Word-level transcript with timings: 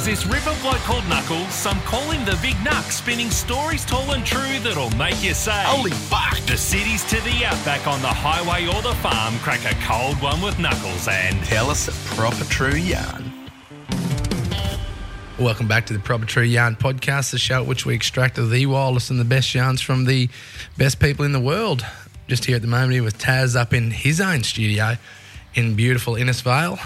There's 0.00 0.24
this 0.24 0.32
river 0.32 0.56
bloke 0.62 0.78
called 0.78 1.06
Knuckles, 1.08 1.52
some 1.52 1.78
call 1.82 2.10
him 2.10 2.24
the 2.24 2.38
Big 2.40 2.54
Knuck, 2.64 2.90
spinning 2.90 3.28
stories 3.28 3.84
tall 3.84 4.12
and 4.12 4.24
true 4.24 4.58
that'll 4.60 4.88
make 4.96 5.22
you 5.22 5.34
say, 5.34 5.62
Holy 5.66 5.90
fuck. 5.90 6.38
The 6.46 6.56
cities 6.56 7.04
to 7.10 7.16
the 7.16 7.44
outback 7.44 7.86
on 7.86 8.00
the 8.00 8.08
highway 8.08 8.66
or 8.66 8.80
the 8.80 8.94
farm, 9.00 9.38
crack 9.40 9.60
a 9.70 9.74
cold 9.84 10.16
one 10.22 10.40
with 10.40 10.58
Knuckles 10.58 11.06
and 11.06 11.44
Tell 11.44 11.68
us 11.68 11.88
a 11.88 12.14
proper 12.14 12.44
true 12.44 12.76
yarn. 12.76 13.30
Welcome 15.38 15.68
back 15.68 15.84
to 15.86 15.92
the 15.92 15.98
Proper 15.98 16.24
True 16.24 16.44
Yarn 16.44 16.76
podcast, 16.76 17.32
the 17.32 17.38
show 17.38 17.60
at 17.60 17.66
which 17.66 17.84
we 17.84 17.94
extract 17.94 18.36
the 18.36 18.64
wildest 18.64 19.10
and 19.10 19.20
the 19.20 19.24
best 19.26 19.54
yarns 19.54 19.82
from 19.82 20.06
the 20.06 20.30
best 20.78 20.98
people 20.98 21.26
in 21.26 21.32
the 21.32 21.40
world. 21.40 21.84
Just 22.26 22.46
here 22.46 22.56
at 22.56 22.62
the 22.62 22.68
moment 22.68 22.92
here 22.92 23.02
with 23.02 23.18
Taz 23.18 23.54
up 23.54 23.74
in 23.74 23.90
his 23.90 24.18
own 24.18 24.44
studio 24.44 24.96
in 25.54 25.74
beautiful 25.74 26.14
Innisfail. 26.14 26.80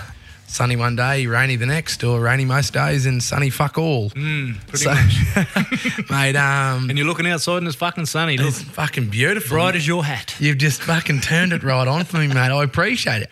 Sunny 0.55 0.77
one 0.77 0.94
day, 0.94 1.27
rainy 1.27 1.56
the 1.56 1.66
next, 1.66 2.05
or 2.05 2.20
rainy 2.20 2.44
most 2.44 2.72
days, 2.72 3.06
and 3.06 3.20
sunny 3.20 3.50
fuck 3.50 3.77
all. 3.77 4.10
Pretty 4.10 4.55
So- 4.77 4.94
much. 4.94 6.10
mate, 6.10 6.36
um, 6.36 6.88
And 6.88 6.97
you're 6.97 7.08
looking 7.08 7.27
outside 7.27 7.56
and 7.58 7.66
it's 7.66 7.74
fucking 7.77 8.06
sunny. 8.06 8.36
Look, 8.36 8.47
it's 8.50 8.62
fucking 8.62 9.08
beautiful. 9.08 9.56
bright 9.56 9.75
as 9.75 9.84
your 9.84 10.05
hat. 10.05 10.36
You've 10.38 10.58
just 10.58 10.80
fucking 10.82 11.22
turned 11.22 11.52
it 11.52 11.64
right 11.64 11.88
on 11.88 12.05
for 12.05 12.19
me, 12.19 12.28
mate. 12.28 12.36
I 12.36 12.62
appreciate 12.62 13.22
it. 13.22 13.30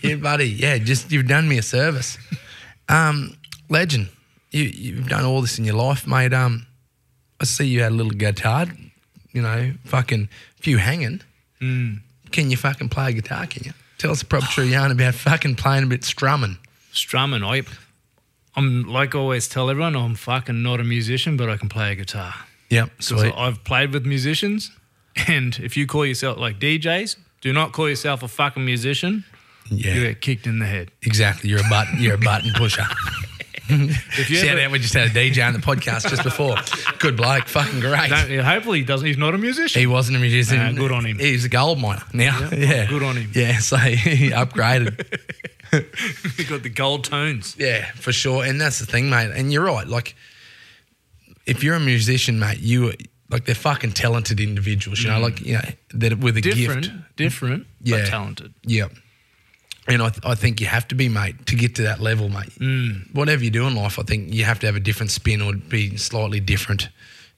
Yeah, 0.00 0.14
buddy. 0.14 0.48
Yeah, 0.48 0.78
just 0.78 1.10
you've 1.10 1.26
done 1.26 1.48
me 1.48 1.58
a 1.58 1.62
service. 1.62 2.18
Um, 2.88 3.36
legend. 3.68 4.08
You 4.52 4.62
you've 4.62 5.08
done 5.08 5.24
all 5.24 5.40
this 5.40 5.58
in 5.58 5.64
your 5.64 5.74
life, 5.74 6.06
mate. 6.06 6.32
Um, 6.32 6.66
I 7.40 7.46
see 7.46 7.66
you 7.66 7.82
had 7.82 7.90
a 7.90 7.94
little 7.96 8.12
guitar, 8.12 8.66
you 9.32 9.42
know, 9.42 9.72
fucking 9.86 10.28
few 10.60 10.76
hanging. 10.78 11.20
Can 11.58 12.02
you 12.50 12.56
fucking 12.56 12.90
play 12.90 13.10
a 13.10 13.12
guitar, 13.12 13.46
can 13.46 13.64
you? 13.64 13.72
Tell 14.00 14.10
us 14.12 14.22
a 14.22 14.26
proper 14.26 14.46
true 14.46 14.64
yarn 14.64 14.90
about 14.90 15.14
fucking 15.14 15.56
playing 15.56 15.84
a 15.84 15.86
bit 15.86 16.04
strumming. 16.04 16.56
Strumming. 16.90 17.44
I, 17.44 17.62
I'm 18.56 18.84
like 18.88 19.14
I 19.14 19.18
always 19.18 19.46
tell 19.46 19.68
everyone, 19.68 19.94
I'm 19.94 20.14
fucking 20.14 20.62
not 20.62 20.80
a 20.80 20.84
musician, 20.84 21.36
but 21.36 21.50
I 21.50 21.56
can 21.58 21.68
play 21.68 21.92
a 21.92 21.94
guitar. 21.94 22.32
Yep, 22.70 22.90
So 23.02 23.16
sweet. 23.18 23.34
I've 23.36 23.62
played 23.64 23.92
with 23.92 24.06
musicians, 24.06 24.70
and 25.28 25.58
if 25.58 25.76
you 25.76 25.86
call 25.86 26.06
yourself 26.06 26.38
like 26.38 26.58
DJs, 26.58 27.16
do 27.42 27.52
not 27.52 27.72
call 27.72 27.88
yourself 27.90 28.22
a 28.22 28.28
fucking 28.28 28.64
musician. 28.64 29.24
Yeah, 29.70 29.94
You 29.94 30.00
get 30.08 30.20
kicked 30.22 30.46
in 30.46 30.60
the 30.60 30.66
head. 30.66 30.90
exactly. 31.02 31.50
You're 31.50 31.60
a 31.60 31.68
button. 31.68 32.00
You're 32.02 32.14
a 32.14 32.18
button 32.18 32.52
pusher. 32.54 32.84
If 33.70 34.30
you 34.30 34.36
Shout 34.36 34.48
ever- 34.50 34.60
out, 34.62 34.70
we 34.72 34.78
just 34.78 34.94
had 34.94 35.08
a 35.08 35.10
DJ 35.10 35.46
on 35.46 35.52
the 35.52 35.58
podcast 35.60 36.08
just 36.10 36.22
before. 36.24 36.56
Good 36.98 37.16
bloke, 37.16 37.46
fucking 37.46 37.80
great. 37.80 38.10
hopefully 38.42 38.78
he 38.80 38.84
doesn't. 38.84 39.06
He's 39.06 39.18
not 39.18 39.34
a 39.34 39.38
musician. 39.38 39.80
He 39.80 39.86
wasn't 39.86 40.16
a 40.16 40.20
musician. 40.20 40.58
Nah, 40.58 40.72
good 40.72 40.92
on 40.92 41.04
him. 41.06 41.18
He's 41.18 41.44
a 41.44 41.48
gold 41.48 41.78
miner 41.80 42.02
now. 42.12 42.48
Yeah, 42.52 42.86
good 42.86 43.02
on 43.02 43.16
him. 43.16 43.30
Yeah, 43.34 43.58
so 43.58 43.76
he 43.76 44.30
upgraded. 44.30 45.04
he 46.36 46.44
got 46.44 46.62
the 46.62 46.68
gold 46.70 47.04
tones. 47.04 47.54
yeah, 47.58 47.90
for 47.92 48.12
sure. 48.12 48.44
And 48.44 48.60
that's 48.60 48.78
the 48.80 48.86
thing, 48.86 49.08
mate. 49.10 49.30
And 49.34 49.52
you're 49.52 49.64
right. 49.64 49.86
Like, 49.86 50.16
if 51.46 51.62
you're 51.62 51.74
a 51.76 51.80
musician, 51.80 52.38
mate, 52.38 52.58
you 52.60 52.92
like 53.30 53.44
they're 53.44 53.54
fucking 53.54 53.92
talented 53.92 54.40
individuals. 54.40 55.02
You 55.02 55.10
know, 55.10 55.20
like 55.20 55.40
you 55.40 55.54
know 55.54 55.60
that 55.94 56.18
with 56.18 56.36
a 56.36 56.40
Mm. 56.40 56.54
Different, 56.54 56.82
gift. 56.86 57.16
different, 57.16 57.66
Yeah. 57.82 57.98
but 57.98 58.06
talented. 58.08 58.54
Yeah. 58.64 58.86
And 59.88 60.02
I, 60.02 60.10
th- 60.10 60.24
I 60.24 60.34
think 60.34 60.60
you 60.60 60.66
have 60.66 60.86
to 60.88 60.94
be, 60.94 61.08
mate, 61.08 61.46
to 61.46 61.56
get 61.56 61.74
to 61.76 61.82
that 61.82 62.00
level, 62.00 62.28
mate. 62.28 62.50
Mm. 62.58 63.14
Whatever 63.14 63.42
you 63.42 63.50
do 63.50 63.66
in 63.66 63.74
life, 63.74 63.98
I 63.98 64.02
think 64.02 64.32
you 64.32 64.44
have 64.44 64.58
to 64.60 64.66
have 64.66 64.76
a 64.76 64.80
different 64.80 65.10
spin 65.10 65.40
or 65.40 65.54
be 65.54 65.96
slightly 65.96 66.38
different, 66.38 66.88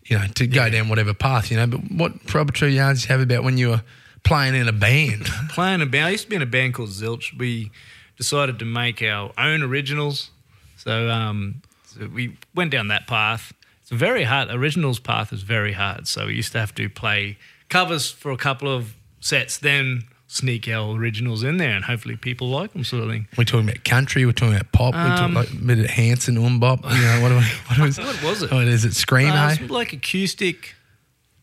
you 0.04 0.18
know, 0.18 0.26
to 0.34 0.46
go 0.46 0.68
down 0.68 0.88
whatever 0.88 1.14
path, 1.14 1.50
you 1.50 1.56
know. 1.56 1.66
But 1.66 1.80
what 1.92 2.60
yarns 2.60 3.02
do 3.02 3.06
you 3.06 3.12
have 3.12 3.20
about 3.20 3.44
when 3.44 3.58
you 3.58 3.70
were 3.70 3.82
playing 4.24 4.54
in 4.54 4.68
a 4.68 4.72
band? 4.72 5.24
playing 5.50 5.82
a 5.82 5.86
band. 5.86 6.06
I 6.06 6.10
used 6.10 6.24
to 6.24 6.30
be 6.30 6.36
in 6.36 6.42
a 6.42 6.46
band 6.46 6.74
called 6.74 6.90
Zilch. 6.90 7.38
We 7.38 7.70
decided 8.16 8.58
to 8.58 8.64
make 8.64 9.02
our 9.02 9.32
own 9.38 9.62
originals. 9.62 10.30
So, 10.76 11.08
um, 11.08 11.62
so 11.86 12.08
we 12.08 12.36
went 12.54 12.72
down 12.72 12.88
that 12.88 13.06
path. 13.06 13.52
It's 13.82 13.90
very 13.90 14.24
hard. 14.24 14.50
Originals 14.50 14.98
path 14.98 15.32
is 15.32 15.42
very 15.42 15.72
hard. 15.72 16.08
So 16.08 16.26
we 16.26 16.34
used 16.34 16.52
to 16.52 16.58
have 16.58 16.74
to 16.74 16.88
play 16.88 17.38
covers 17.68 18.10
for 18.10 18.30
a 18.32 18.36
couple 18.36 18.68
of 18.68 18.94
sets, 19.20 19.58
then 19.58 20.04
sneak 20.32 20.68
our 20.68 20.96
originals 20.96 21.42
in 21.42 21.58
there, 21.58 21.70
and 21.76 21.84
hopefully 21.84 22.16
people 22.16 22.48
like 22.48 22.72
them, 22.72 22.84
sort 22.84 23.02
of 23.04 23.10
thing. 23.10 23.28
We're 23.36 23.44
talking 23.44 23.68
about 23.68 23.84
country. 23.84 24.24
We're 24.26 24.32
talking 24.32 24.54
about 24.54 24.72
pop. 24.72 24.94
we're 24.94 25.08
talking 25.08 25.24
Um, 25.24 25.34
like 25.34 25.50
a 25.52 25.56
bit 25.56 25.78
of 25.80 25.86
Hanson, 25.86 26.36
MMMBop. 26.36 26.82
You 26.94 27.02
know 27.02 27.20
what? 27.22 27.32
What 27.68 27.78
was? 27.86 27.98
What 27.98 28.22
was 28.22 28.42
it? 28.42 28.50
What 28.52 28.66
is 28.68 28.84
it? 28.84 28.94
Scream, 28.94 29.30
Uh, 29.30 29.54
like 29.68 29.92
acoustic, 29.92 30.74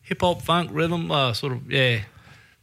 hip 0.02 0.20
hop, 0.20 0.42
funk, 0.42 0.70
rhythm, 0.72 1.10
uh, 1.10 1.32
sort 1.32 1.52
of 1.52 1.70
yeah, 1.70 2.00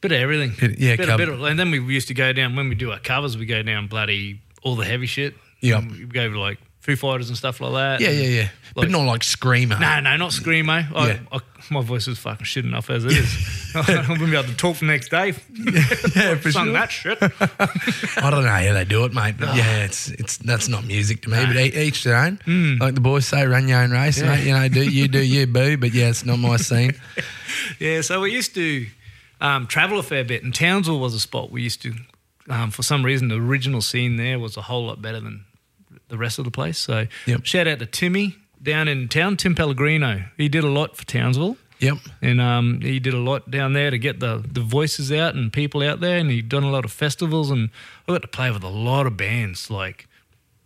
bit 0.02 0.12
of 0.12 0.20
everything. 0.20 0.54
Bit- 0.60 0.80
yeah, 0.80 0.96
bit, 0.96 1.16
bit 1.18 1.30
of, 1.30 1.42
and 1.44 1.58
then 1.58 1.72
we 1.72 1.80
used 1.80 2.08
to 2.10 2.14
go 2.14 2.34
down 2.34 2.56
when 2.56 2.70
we 2.70 2.76
do 2.76 2.92
our 2.92 3.00
covers. 3.00 3.38
We 3.38 3.46
go 3.46 3.64
down 3.64 3.88
bloody 3.88 4.42
all 4.64 4.76
the 4.76 4.86
heavy 4.86 5.06
shit. 5.08 5.36
Yep. 5.62 5.84
we 5.92 6.06
go 6.06 6.30
to 6.30 6.40
like 6.40 6.60
Foo 6.88 6.96
Fighters 6.96 7.28
and 7.28 7.38
stuff 7.38 7.60
like 7.60 7.74
that. 7.74 8.00
Yeah, 8.00 8.12
yeah, 8.12 8.30
yeah. 8.30 8.50
but 8.74 8.90
not 8.90 9.06
like 9.06 9.22
screamer. 9.22 9.78
No, 9.78 10.00
no, 10.00 10.16
not 10.16 10.32
screamo. 10.32 10.86
I, 10.96 11.08
Yeah. 11.08 11.20
I, 11.34 11.40
my 11.70 11.82
voice 11.82 12.08
is 12.08 12.18
fucking 12.18 12.46
shit 12.46 12.64
enough 12.64 12.90
as 12.90 13.04
it 13.04 13.12
is. 13.12 13.72
I 13.76 14.06
wouldn't 14.08 14.32
be 14.32 14.38
able 14.38 14.48
to 14.48 14.56
talk 14.56 14.78
the 14.78 14.86
next 14.86 15.10
day. 15.10 15.34
yeah, 16.16 16.36
for 16.36 16.50
Sung 16.50 16.68
sure. 16.68 16.74
that 16.74 16.90
shit. 16.90 17.18
I 17.22 18.30
don't 18.30 18.46
know 18.46 18.50
how 18.50 18.74
they 18.74 18.86
do 18.86 19.04
it, 19.04 19.14
mate. 19.14 19.36
But 19.38 19.58
yeah, 19.58 19.84
it's 19.84 20.08
it's 20.12 20.38
that's 20.38 20.70
not 20.70 20.86
music 20.86 21.24
to 21.24 21.30
me. 21.30 21.46
But 21.46 21.58
each 21.58 22.06
their 22.06 22.16
own. 22.16 22.40
Hmm. 22.46 22.76
Like 22.80 22.96
the 22.96 23.02
boys 23.02 23.28
say, 23.28 23.46
run 23.46 23.68
your 23.68 23.82
own 23.82 23.92
race, 23.92 24.22
mate. 24.22 24.46
You 24.46 24.54
know, 24.54 24.70
do 24.70 24.90
you 24.90 25.10
do 25.10 25.20
you, 25.20 25.46
boo. 25.46 25.76
But 25.76 25.94
yeah, 25.94 26.08
it's 26.08 26.26
not 26.26 26.40
my 26.40 26.56
scene. 26.56 26.94
Yeah, 27.80 28.00
so 28.00 28.22
we 28.22 28.32
used 28.32 28.56
to 28.56 28.88
um, 29.42 29.68
travel 29.68 30.00
a 30.00 30.04
fair 30.04 30.24
bit, 30.24 30.42
and 30.44 30.56
Townsville 30.56 31.00
was 31.00 31.14
a 31.14 31.20
spot 31.20 31.52
we 31.52 31.64
used 31.64 31.82
to. 31.82 31.94
Um, 32.50 32.72
for 32.72 32.82
some 32.82 33.04
reason, 33.04 33.28
the 33.28 33.36
original 33.36 33.82
scene 33.82 34.16
there 34.16 34.40
was 34.40 34.56
a 34.56 34.62
whole 34.62 34.86
lot 34.86 35.02
better 35.02 35.20
than 35.20 35.44
the 36.10 36.18
rest 36.18 36.40
of 36.40 36.46
the 36.46 36.52
place. 36.52 36.78
So, 36.78 37.08
Yep. 37.26 37.46
shout 37.46 37.68
out 37.68 37.80
to 37.80 37.86
Timmy 37.86 38.36
down 38.62 38.88
in 38.88 39.08
town, 39.08 39.38
Tim 39.38 39.56
Pellegrino. 39.56 40.24
He 40.38 40.48
did 40.50 40.64
a 40.64 40.70
lot 40.70 40.96
for 40.98 41.06
Townsville, 41.06 41.58
Yep. 41.80 41.98
and 42.22 42.42
um, 42.42 42.82
he 42.82 43.00
did 43.00 43.14
a 43.14 43.20
lot 43.20 43.52
down 43.52 43.74
there 43.74 43.92
to 43.92 43.98
get 43.98 44.20
the 44.20 44.44
the 44.52 44.62
voices 44.62 45.12
out 45.12 45.36
and 45.36 45.52
people 45.54 45.84
out 45.84 46.00
there. 46.00 46.18
And 46.18 46.30
he'd 46.32 46.50
done 46.50 46.64
a 46.64 46.72
lot 46.72 46.86
of 46.86 46.92
festivals, 46.92 47.52
and 47.52 47.70
I 48.08 48.14
got 48.14 48.22
to 48.24 48.28
play 48.28 48.50
with 48.52 48.64
a 48.64 48.70
lot 48.70 49.06
of 49.06 49.16
bands, 49.18 49.70
like 49.70 50.08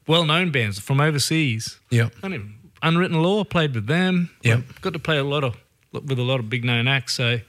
well 0.08 0.26
known 0.26 0.52
bands 0.52 0.80
from 0.80 1.02
overseas. 1.02 1.80
Yep. 1.90 2.14
I 2.24 2.28
mean, 2.30 2.56
Unwritten 2.82 3.22
Law 3.22 3.44
played 3.44 3.74
with 3.76 3.88
them. 3.88 4.30
Yep. 4.44 4.58
Like, 4.68 4.82
got 4.82 4.94
to 4.94 5.00
play 5.00 5.18
a 5.18 5.24
lot 5.24 5.44
of 5.44 5.58
with 5.92 6.18
a 6.18 6.24
lot 6.24 6.40
of 6.40 6.50
big 6.50 6.64
known 6.64 6.88
acts. 6.88 7.14
So 7.14 7.42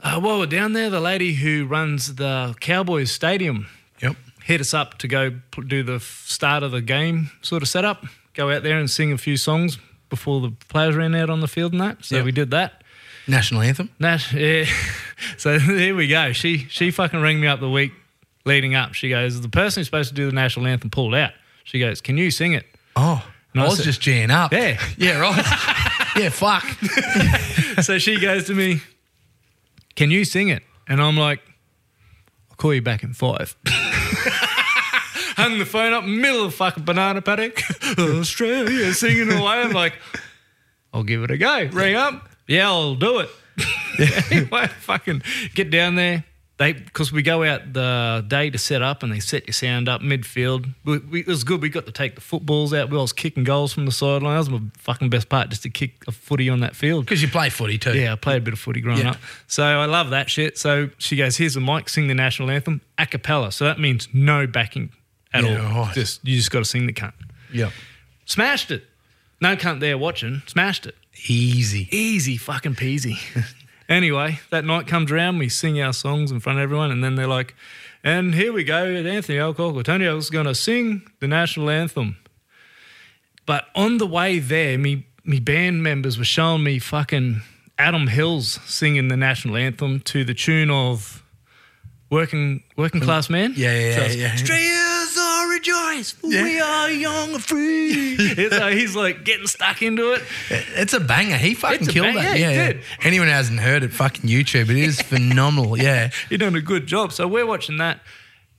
uh, 0.00 0.20
while 0.20 0.38
we're 0.38 0.46
down 0.46 0.72
there, 0.72 0.90
the 0.90 1.00
lady 1.00 1.34
who 1.34 1.66
runs 1.66 2.14
the 2.14 2.54
Cowboys 2.60 3.10
Stadium. 3.10 3.66
Hit 4.44 4.60
us 4.60 4.74
up 4.74 4.98
to 4.98 5.08
go 5.08 5.30
do 5.66 5.82
the 5.82 6.00
start 6.00 6.62
of 6.62 6.70
the 6.72 6.80
game 6.82 7.30
sort 7.42 7.62
of 7.62 7.68
setup. 7.68 8.04
Go 8.34 8.50
out 8.50 8.62
there 8.62 8.78
and 8.78 8.90
sing 8.90 9.12
a 9.12 9.18
few 9.18 9.36
songs 9.36 9.78
before 10.08 10.40
the 10.40 10.50
players 10.68 10.94
ran 10.96 11.14
out 11.14 11.30
on 11.30 11.40
the 11.40 11.48
field 11.48 11.72
and 11.72 11.80
that. 11.80 12.04
So 12.04 12.16
Yep. 12.16 12.24
we 12.24 12.32
did 12.32 12.50
that. 12.50 12.82
National 13.28 13.60
anthem. 13.62 13.90
That 14.00 14.32
yeah. 14.34 14.64
so 15.36 15.58
here 15.58 15.94
we 15.94 16.08
go. 16.08 16.32
She 16.32 16.58
she 16.70 16.90
fucking 16.90 17.20
rang 17.20 17.40
me 17.40 17.46
up 17.46 17.60
the 17.60 17.70
week 17.70 17.92
leading 18.44 18.74
up. 18.74 18.94
She 18.94 19.08
goes, 19.08 19.40
the 19.40 19.48
person 19.48 19.80
who's 19.80 19.86
supposed 19.86 20.08
to 20.08 20.14
do 20.14 20.26
the 20.26 20.32
national 20.32 20.66
anthem 20.66 20.90
pulled 20.90 21.14
out. 21.14 21.30
She 21.64 21.78
goes, 21.78 22.00
can 22.00 22.16
you 22.18 22.30
sing 22.32 22.52
it? 22.54 22.66
Oh, 22.96 23.24
And 23.54 23.62
I 23.62 23.66
I 23.66 23.68
was 23.68 23.76
said- 23.78 23.84
just 23.84 24.00
geeing 24.00 24.30
up. 24.30 24.52
Yeah. 24.52 24.80
Yeah. 24.96 25.20
Right. 25.20 25.36
yeah. 26.16 26.28
Fuck. 26.30 26.64
so 27.82 27.98
she 27.98 28.18
goes 28.18 28.44
to 28.48 28.54
me, 28.54 28.80
Can 29.94 30.10
you 30.10 30.24
sing 30.24 30.48
it? 30.48 30.62
And 30.88 31.00
I'm 31.00 31.16
like, 31.16 31.40
I'll 32.50 32.56
call 32.56 32.74
you 32.74 32.82
back 32.82 33.02
in 33.04 33.12
five. 33.14 33.54
Hung 35.36 35.58
the 35.58 35.66
phone 35.66 35.92
up, 35.92 36.04
middle 36.04 36.44
of 36.44 36.54
fucking 36.54 36.84
banana 36.84 37.22
paddock, 37.22 37.60
Australia, 37.98 38.92
singing 38.92 39.30
away. 39.32 39.62
I'm 39.62 39.72
like, 39.72 39.94
I'll 40.92 41.04
give 41.04 41.22
it 41.22 41.30
a 41.30 41.38
go. 41.38 41.68
Ring 41.72 41.96
up. 41.96 42.28
Yeah, 42.46 42.68
I'll 42.68 42.94
do 42.94 43.20
it. 43.20 43.30
anyway, 44.30 44.66
fucking 44.80 45.22
get 45.54 45.70
down 45.70 45.94
there. 45.94 46.24
They 46.62 46.72
because 46.72 47.12
we 47.12 47.22
go 47.22 47.42
out 47.44 47.72
the 47.72 48.24
day 48.28 48.48
to 48.50 48.58
set 48.58 48.82
up 48.82 49.02
and 49.02 49.12
they 49.12 49.20
set 49.20 49.46
your 49.46 49.52
sound 49.52 49.88
up 49.88 50.00
midfield. 50.00 50.72
We, 50.84 50.98
we, 50.98 51.20
it 51.20 51.26
was 51.26 51.44
good. 51.44 51.60
We 51.60 51.68
got 51.68 51.86
to 51.86 51.92
take 51.92 52.14
the 52.14 52.20
footballs 52.20 52.72
out. 52.72 52.90
We 52.90 52.96
was 52.96 53.12
kicking 53.12 53.44
goals 53.44 53.72
from 53.72 53.84
the 53.86 53.92
sideline. 53.92 54.34
That 54.34 54.38
was 54.38 54.50
my 54.50 54.60
fucking 54.78 55.10
best 55.10 55.28
part, 55.28 55.50
just 55.50 55.62
to 55.64 55.70
kick 55.70 55.94
a 56.06 56.12
footy 56.12 56.48
on 56.48 56.60
that 56.60 56.74
field. 56.76 57.04
Because 57.04 57.20
you 57.22 57.28
play 57.28 57.50
footy 57.50 57.78
too. 57.78 57.98
Yeah, 57.98 58.12
I 58.12 58.16
played 58.16 58.38
a 58.38 58.44
bit 58.44 58.54
of 58.54 58.60
footy 58.60 58.80
growing 58.80 59.00
Yeah. 59.00 59.10
up. 59.10 59.16
So 59.46 59.62
I 59.64 59.86
love 59.86 60.10
that 60.10 60.30
shit. 60.30 60.56
So 60.58 60.90
she 60.98 61.16
goes, 61.16 61.36
here's 61.36 61.54
the 61.54 61.60
mic, 61.60 61.88
sing 61.88 62.08
the 62.08 62.14
national 62.14 62.50
anthem 62.50 62.80
a 62.98 63.06
cappella. 63.06 63.52
So 63.52 63.64
that 63.64 63.78
means 63.80 64.08
no 64.12 64.46
backing 64.46 64.90
at 65.34 65.44
Yeah, 65.44 65.66
all. 65.74 65.84
right. 65.86 65.94
Just 65.94 66.26
You 66.26 66.36
just 66.36 66.50
got 66.50 66.60
to 66.60 66.64
sing 66.64 66.86
the 66.86 66.92
cunt. 66.92 67.12
Yeah. 67.52 67.70
Smashed 68.26 68.70
it. 68.70 68.84
No 69.40 69.56
cunt 69.56 69.80
there 69.80 69.98
watching. 69.98 70.42
Smashed 70.46 70.86
it. 70.86 70.94
Easy. 71.28 71.88
Easy 71.90 72.36
fucking 72.36 72.74
peasy. 72.76 73.16
anyway, 73.92 74.40
that 74.50 74.64
night 74.64 74.86
comes 74.86 75.12
around, 75.12 75.38
we 75.38 75.48
sing 75.48 75.80
our 75.80 75.92
songs 75.92 76.30
in 76.30 76.40
front 76.40 76.58
of 76.58 76.62
everyone, 76.62 76.90
and 76.90 77.04
then 77.04 77.14
they're 77.14 77.26
like, 77.26 77.54
and 78.02 78.34
here 78.34 78.52
we 78.52 78.64
go, 78.64 78.84
Anthony 78.84 79.38
Alcock, 79.38 79.76
Antonio 79.76 80.16
is 80.16 80.30
going 80.30 80.46
to 80.46 80.54
sing 80.54 81.02
the 81.20 81.28
national 81.28 81.70
anthem. 81.70 82.16
But 83.46 83.66
on 83.74 83.98
the 83.98 84.06
way 84.06 84.38
there, 84.38 84.78
me, 84.78 85.06
me 85.24 85.38
band 85.38 85.82
members 85.82 86.18
were 86.18 86.24
showing 86.24 86.64
me 86.64 86.78
fucking 86.78 87.42
Adam 87.78 88.06
Hills 88.08 88.58
singing 88.64 89.08
the 89.08 89.16
national 89.16 89.56
anthem 89.56 90.00
to 90.00 90.24
the 90.24 90.34
tune 90.34 90.70
of 90.70 91.22
Working 92.10 92.62
Working 92.76 93.00
mm. 93.00 93.04
Class 93.04 93.30
Man. 93.30 93.54
Yeah, 93.56 93.78
yeah, 93.78 94.08
So 94.08 94.14
yeah. 94.14 94.34
Are 94.34 94.91
rejoice, 95.66 96.14
Yeah. 96.22 96.42
we 96.42 96.60
are 96.60 96.90
young 96.90 97.34
and 97.34 97.42
free. 97.44 98.16
so 98.50 98.56
uh, 98.56 98.70
he's 98.70 98.96
like 98.96 99.24
getting 99.24 99.46
stuck 99.46 99.82
into 99.82 100.12
it. 100.12 100.22
It's 100.50 100.92
a 100.92 101.00
banger. 101.00 101.36
He 101.36 101.54
fucking 101.54 101.82
It's 101.82 101.88
killed 101.92 102.06
banger, 102.06 102.20
that. 102.22 102.36
he 102.36 102.42
Yeah, 102.42 102.50
yeah. 102.70 102.80
Anyone 103.02 103.28
who 103.28 103.32
hasn't 103.34 103.60
heard 103.60 103.82
it, 103.82 103.92
fucking 103.92 104.28
YouTube. 104.28 104.70
It 104.70 104.76
is 104.76 105.00
phenomenal. 105.02 105.76
Yeah. 105.78 106.10
You're 106.30 106.38
doing 106.38 106.54
a 106.56 106.60
good 106.60 106.86
job. 106.86 107.12
So 107.12 107.26
we're 107.28 107.46
watching 107.46 107.78
that. 107.78 108.00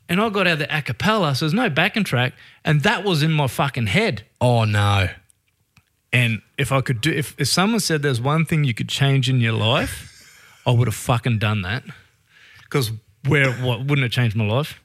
And 0.10 0.20
I 0.22 0.30
got 0.30 0.48
out 0.48 0.60
the 0.60 0.78
a 0.78 0.82
cappella, 0.82 1.34
so 1.34 1.46
there's 1.46 1.54
no 1.54 1.70
backing 1.70 2.04
track. 2.04 2.34
And 2.66 2.82
that 2.82 3.04
was 3.04 3.24
in 3.24 3.32
my 3.32 3.48
fucking 3.48 3.88
head. 3.88 4.24
Oh 4.42 4.66
no. 4.66 5.08
And 6.12 6.42
if 6.58 6.72
I 6.72 6.82
could 6.82 7.02
do, 7.02 7.12
if, 7.12 7.34
if 7.40 7.48
someone 7.48 7.80
said 7.80 8.02
there's 8.02 8.22
one 8.22 8.46
thing 8.46 8.64
you 8.66 8.74
could 8.74 8.90
change 8.90 9.30
in 9.30 9.40
your 9.42 9.54
life, 9.54 10.10
I 10.66 10.72
would 10.72 10.88
have 10.88 10.96
fucking 10.96 11.40
done 11.40 11.64
that. 11.64 11.84
Because 12.64 12.92
where, 13.28 13.52
what, 13.54 13.80
wouldn't 13.80 14.02
have 14.04 14.12
changed 14.12 14.36
my 14.36 14.46
life. 14.46 14.80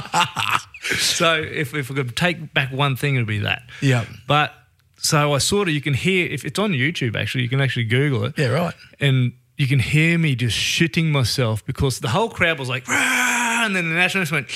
so 0.98 1.34
if, 1.34 1.74
if 1.74 1.90
I 1.90 1.94
could 1.94 2.16
take 2.16 2.52
back 2.54 2.72
one 2.72 2.96
thing, 2.96 3.14
it'd 3.16 3.26
be 3.26 3.38
that. 3.40 3.62
Yeah. 3.80 4.04
But 4.26 4.52
so 4.96 5.34
I 5.34 5.38
sort 5.38 5.68
of, 5.68 5.74
you 5.74 5.80
can 5.80 5.94
hear, 5.94 6.26
if 6.26 6.44
it's 6.44 6.58
on 6.58 6.72
YouTube 6.72 7.16
actually, 7.16 7.42
you 7.42 7.48
can 7.48 7.60
actually 7.60 7.84
Google 7.84 8.24
it. 8.24 8.38
Yeah, 8.38 8.48
right. 8.48 8.74
and 9.00 9.32
you 9.56 9.66
can 9.66 9.78
hear 9.78 10.18
me 10.18 10.34
just 10.34 10.56
shitting 10.56 11.10
myself 11.10 11.64
because 11.64 12.00
the 12.00 12.08
whole 12.08 12.28
crowd 12.28 12.58
was 12.58 12.68
like, 12.68 12.88
"Rah!" 12.88 13.64
and 13.64 13.76
then 13.76 13.88
the 13.88 13.94
national 13.94 14.22
anthem 14.22 14.36
went, 14.36 14.48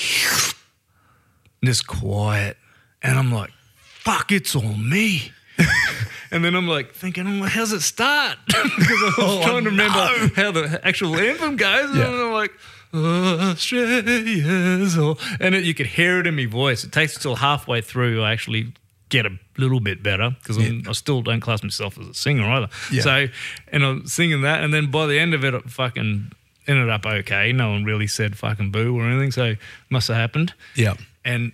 and 1.61 1.65
just 1.65 1.87
quiet, 1.87 2.57
and 3.01 3.17
I'm 3.17 3.31
like, 3.31 3.51
fuck, 3.75 4.31
it's 4.31 4.55
all 4.55 4.73
me. 4.73 5.31
and 6.31 6.43
then 6.43 6.55
I'm 6.55 6.67
like 6.67 6.93
thinking, 6.93 7.27
oh, 7.27 7.45
how's 7.45 7.71
it 7.71 7.81
start? 7.81 8.37
because 8.47 8.67
I 8.67 9.05
was 9.05 9.15
oh, 9.19 9.43
trying 9.43 9.63
to 9.65 9.69
remember 9.69 10.33
how 10.35 10.51
the 10.51 10.81
actual 10.83 11.15
anthem 11.15 11.55
goes, 11.55 11.95
Yeah. 11.95 12.07
and 12.07 12.15
I'm 12.15 12.31
like. 12.33 12.51
Australia's 12.93 14.97
all, 14.97 15.19
and 15.39 15.55
it, 15.55 15.63
you 15.63 15.73
could 15.73 15.87
hear 15.87 16.19
it 16.19 16.27
in 16.27 16.35
my 16.35 16.45
voice. 16.45 16.83
It 16.83 16.91
takes 16.91 17.15
until 17.15 17.35
halfway 17.35 17.81
through 17.81 18.23
I 18.23 18.31
actually 18.31 18.73
get 19.09 19.25
a 19.25 19.31
little 19.57 19.79
bit 19.79 20.03
better 20.03 20.31
because 20.31 20.57
I 20.57 20.91
still 20.93 21.21
don't 21.21 21.41
class 21.41 21.63
myself 21.63 21.99
as 21.99 22.07
a 22.07 22.13
singer 22.13 22.49
either. 22.49 22.69
Yeah. 22.91 23.01
So, 23.01 23.27
and 23.71 23.83
I'm 23.83 24.07
singing 24.07 24.43
that, 24.43 24.63
and 24.63 24.73
then 24.73 24.91
by 24.91 25.07
the 25.07 25.19
end 25.19 25.33
of 25.33 25.43
it, 25.43 25.53
it 25.53 25.69
fucking 25.69 26.31
ended 26.67 26.89
up 26.89 27.05
okay. 27.05 27.51
No 27.51 27.71
one 27.71 27.83
really 27.83 28.07
said 28.07 28.37
fucking 28.37 28.71
boo 28.71 28.97
or 28.97 29.03
anything, 29.03 29.31
so 29.31 29.55
must 29.89 30.07
have 30.07 30.17
happened. 30.17 30.53
Yeah. 30.75 30.95
And 31.25 31.51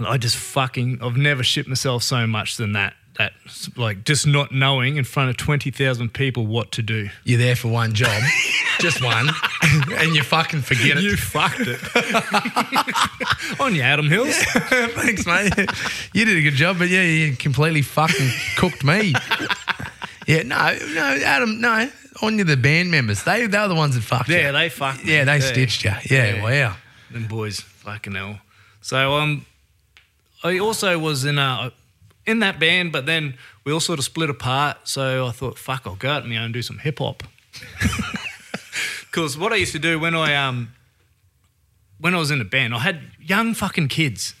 I 0.00 0.18
just 0.18 0.36
fucking, 0.36 0.98
I've 1.02 1.16
never 1.16 1.42
shit 1.42 1.66
myself 1.66 2.02
so 2.02 2.26
much 2.26 2.56
than 2.56 2.72
that. 2.72 2.94
That 3.18 3.32
like 3.76 4.04
just 4.04 4.26
not 4.26 4.52
knowing 4.52 4.96
in 4.98 5.04
front 5.04 5.30
of 5.30 5.36
twenty 5.38 5.70
thousand 5.70 6.12
people 6.12 6.46
what 6.46 6.72
to 6.72 6.82
do. 6.82 7.08
You're 7.24 7.38
there 7.38 7.56
for 7.56 7.68
one 7.68 7.94
job, 7.94 8.22
just 8.78 9.02
one, 9.02 9.30
and 9.92 10.14
you 10.14 10.22
fucking 10.22 10.60
forget 10.60 10.98
it. 10.98 11.02
You 11.02 11.16
fucked 11.16 11.60
it. 11.60 11.80
On 13.60 13.74
you, 13.74 13.80
Adam 13.82 14.10
Hills. 14.10 14.36
Thanks, 14.36 15.24
mate. 15.26 15.52
You 16.12 16.26
did 16.26 16.36
a 16.36 16.42
good 16.42 16.54
job, 16.54 16.78
but 16.78 16.88
yeah, 16.88 17.02
you 17.04 17.34
completely 17.36 17.80
fucking 17.82 18.30
cooked 18.58 18.84
me. 18.84 19.14
Yeah, 20.26 20.42
no, 20.42 20.76
no, 20.94 21.18
Adam, 21.24 21.60
no. 21.60 21.88
On 22.22 22.36
you, 22.36 22.44
the 22.44 22.56
band 22.56 22.90
members. 22.90 23.22
They 23.24 23.46
they 23.46 23.58
were 23.58 23.68
the 23.68 23.74
ones 23.74 23.94
that 23.94 24.02
fucked 24.02 24.28
Yeah, 24.28 24.46
you. 24.48 24.52
they 24.52 24.68
fucked. 24.68 25.04
Yeah, 25.04 25.24
they 25.24 25.40
stitched 25.40 25.84
you. 25.84 25.92
Yeah, 26.10 26.42
wow. 26.42 26.76
Them 27.10 27.26
boys, 27.28 27.60
fucking 27.60 28.14
hell. 28.14 28.40
So 28.82 29.14
um, 29.14 29.46
I 30.44 30.58
also 30.58 30.98
was 30.98 31.24
in 31.24 31.38
a 31.38 31.72
in 32.26 32.40
that 32.40 32.58
band, 32.58 32.92
but 32.92 33.06
then 33.06 33.34
we 33.64 33.72
all 33.72 33.80
sort 33.80 33.98
of 33.98 34.04
split 34.04 34.30
apart. 34.30 34.76
So 34.84 35.26
I 35.26 35.30
thought, 35.30 35.58
fuck, 35.58 35.82
I'll 35.86 35.96
go 35.96 36.10
out 36.10 36.22
on 36.24 36.28
my 36.28 36.36
own 36.36 36.44
and 36.44 36.54
do 36.54 36.62
some 36.62 36.78
hip 36.78 36.98
hop. 36.98 37.22
Because 39.02 39.38
what 39.38 39.52
I 39.52 39.56
used 39.56 39.72
to 39.72 39.78
do 39.78 39.98
when 39.98 40.14
I 40.14 40.34
um 40.34 40.72
when 41.98 42.14
I 42.14 42.18
was 42.18 42.30
in 42.30 42.40
a 42.40 42.44
band, 42.44 42.74
I 42.74 42.78
had 42.80 43.00
young 43.20 43.54
fucking 43.54 43.88
kids. 43.88 44.34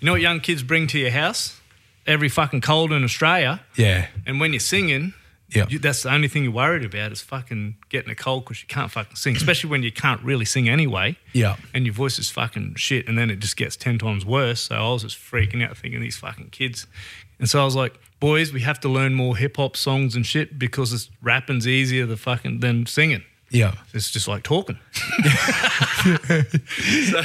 You 0.00 0.06
know 0.06 0.12
what 0.12 0.20
young 0.20 0.40
kids 0.40 0.62
bring 0.62 0.86
to 0.88 0.98
your 0.98 1.10
house 1.10 1.60
every 2.06 2.28
fucking 2.28 2.60
cold 2.60 2.92
in 2.92 3.04
Australia? 3.04 3.60
Yeah, 3.76 4.08
And 4.26 4.40
when 4.40 4.52
you're 4.52 4.60
singing, 4.60 5.12
Yeah. 5.48 5.66
you, 5.68 5.78
that's 5.78 6.02
the 6.02 6.12
only 6.12 6.26
thing 6.28 6.42
you're 6.42 6.52
worried 6.52 6.84
about 6.84 7.12
is 7.12 7.20
fucking 7.22 7.76
getting 7.88 8.10
a 8.10 8.14
cold 8.16 8.44
because 8.44 8.60
you 8.62 8.66
can't 8.68 8.90
fucking 8.90 9.14
sing, 9.14 9.36
especially 9.36 9.70
when 9.70 9.82
you 9.84 9.92
can't 9.92 10.20
really 10.22 10.44
sing 10.44 10.68
anyway. 10.68 11.16
Yeah. 11.32 11.56
And 11.72 11.86
your 11.86 11.94
voice 11.94 12.18
is 12.18 12.30
fucking 12.30 12.74
shit, 12.76 13.06
and 13.08 13.16
then 13.16 13.30
it 13.30 13.38
just 13.38 13.56
gets 13.56 13.76
10 13.76 13.98
times 13.98 14.26
worse. 14.26 14.60
So 14.62 14.74
I 14.74 14.88
was 14.92 15.02
just 15.02 15.16
freaking 15.18 15.62
out 15.64 15.76
thinking 15.76 16.00
these 16.00 16.16
fucking 16.16 16.50
kids. 16.50 16.86
And 17.38 17.48
so 17.48 17.60
I 17.60 17.64
was 17.64 17.76
like, 17.76 17.94
boys, 18.18 18.52
we 18.52 18.60
have 18.62 18.80
to 18.80 18.88
learn 18.88 19.14
more 19.14 19.36
hip 19.36 19.56
hop 19.58 19.76
songs 19.76 20.16
and 20.16 20.26
shit 20.26 20.58
because 20.58 20.92
it's 20.92 21.10
rapping's 21.22 21.68
easier 21.68 22.06
than 22.06 22.16
fucking 22.16 22.60
than 22.60 22.86
singing. 22.86 23.22
yeah, 23.50 23.74
It's 23.94 24.10
just 24.10 24.26
like 24.26 24.42
talking. 24.42 24.78
so 26.06 27.22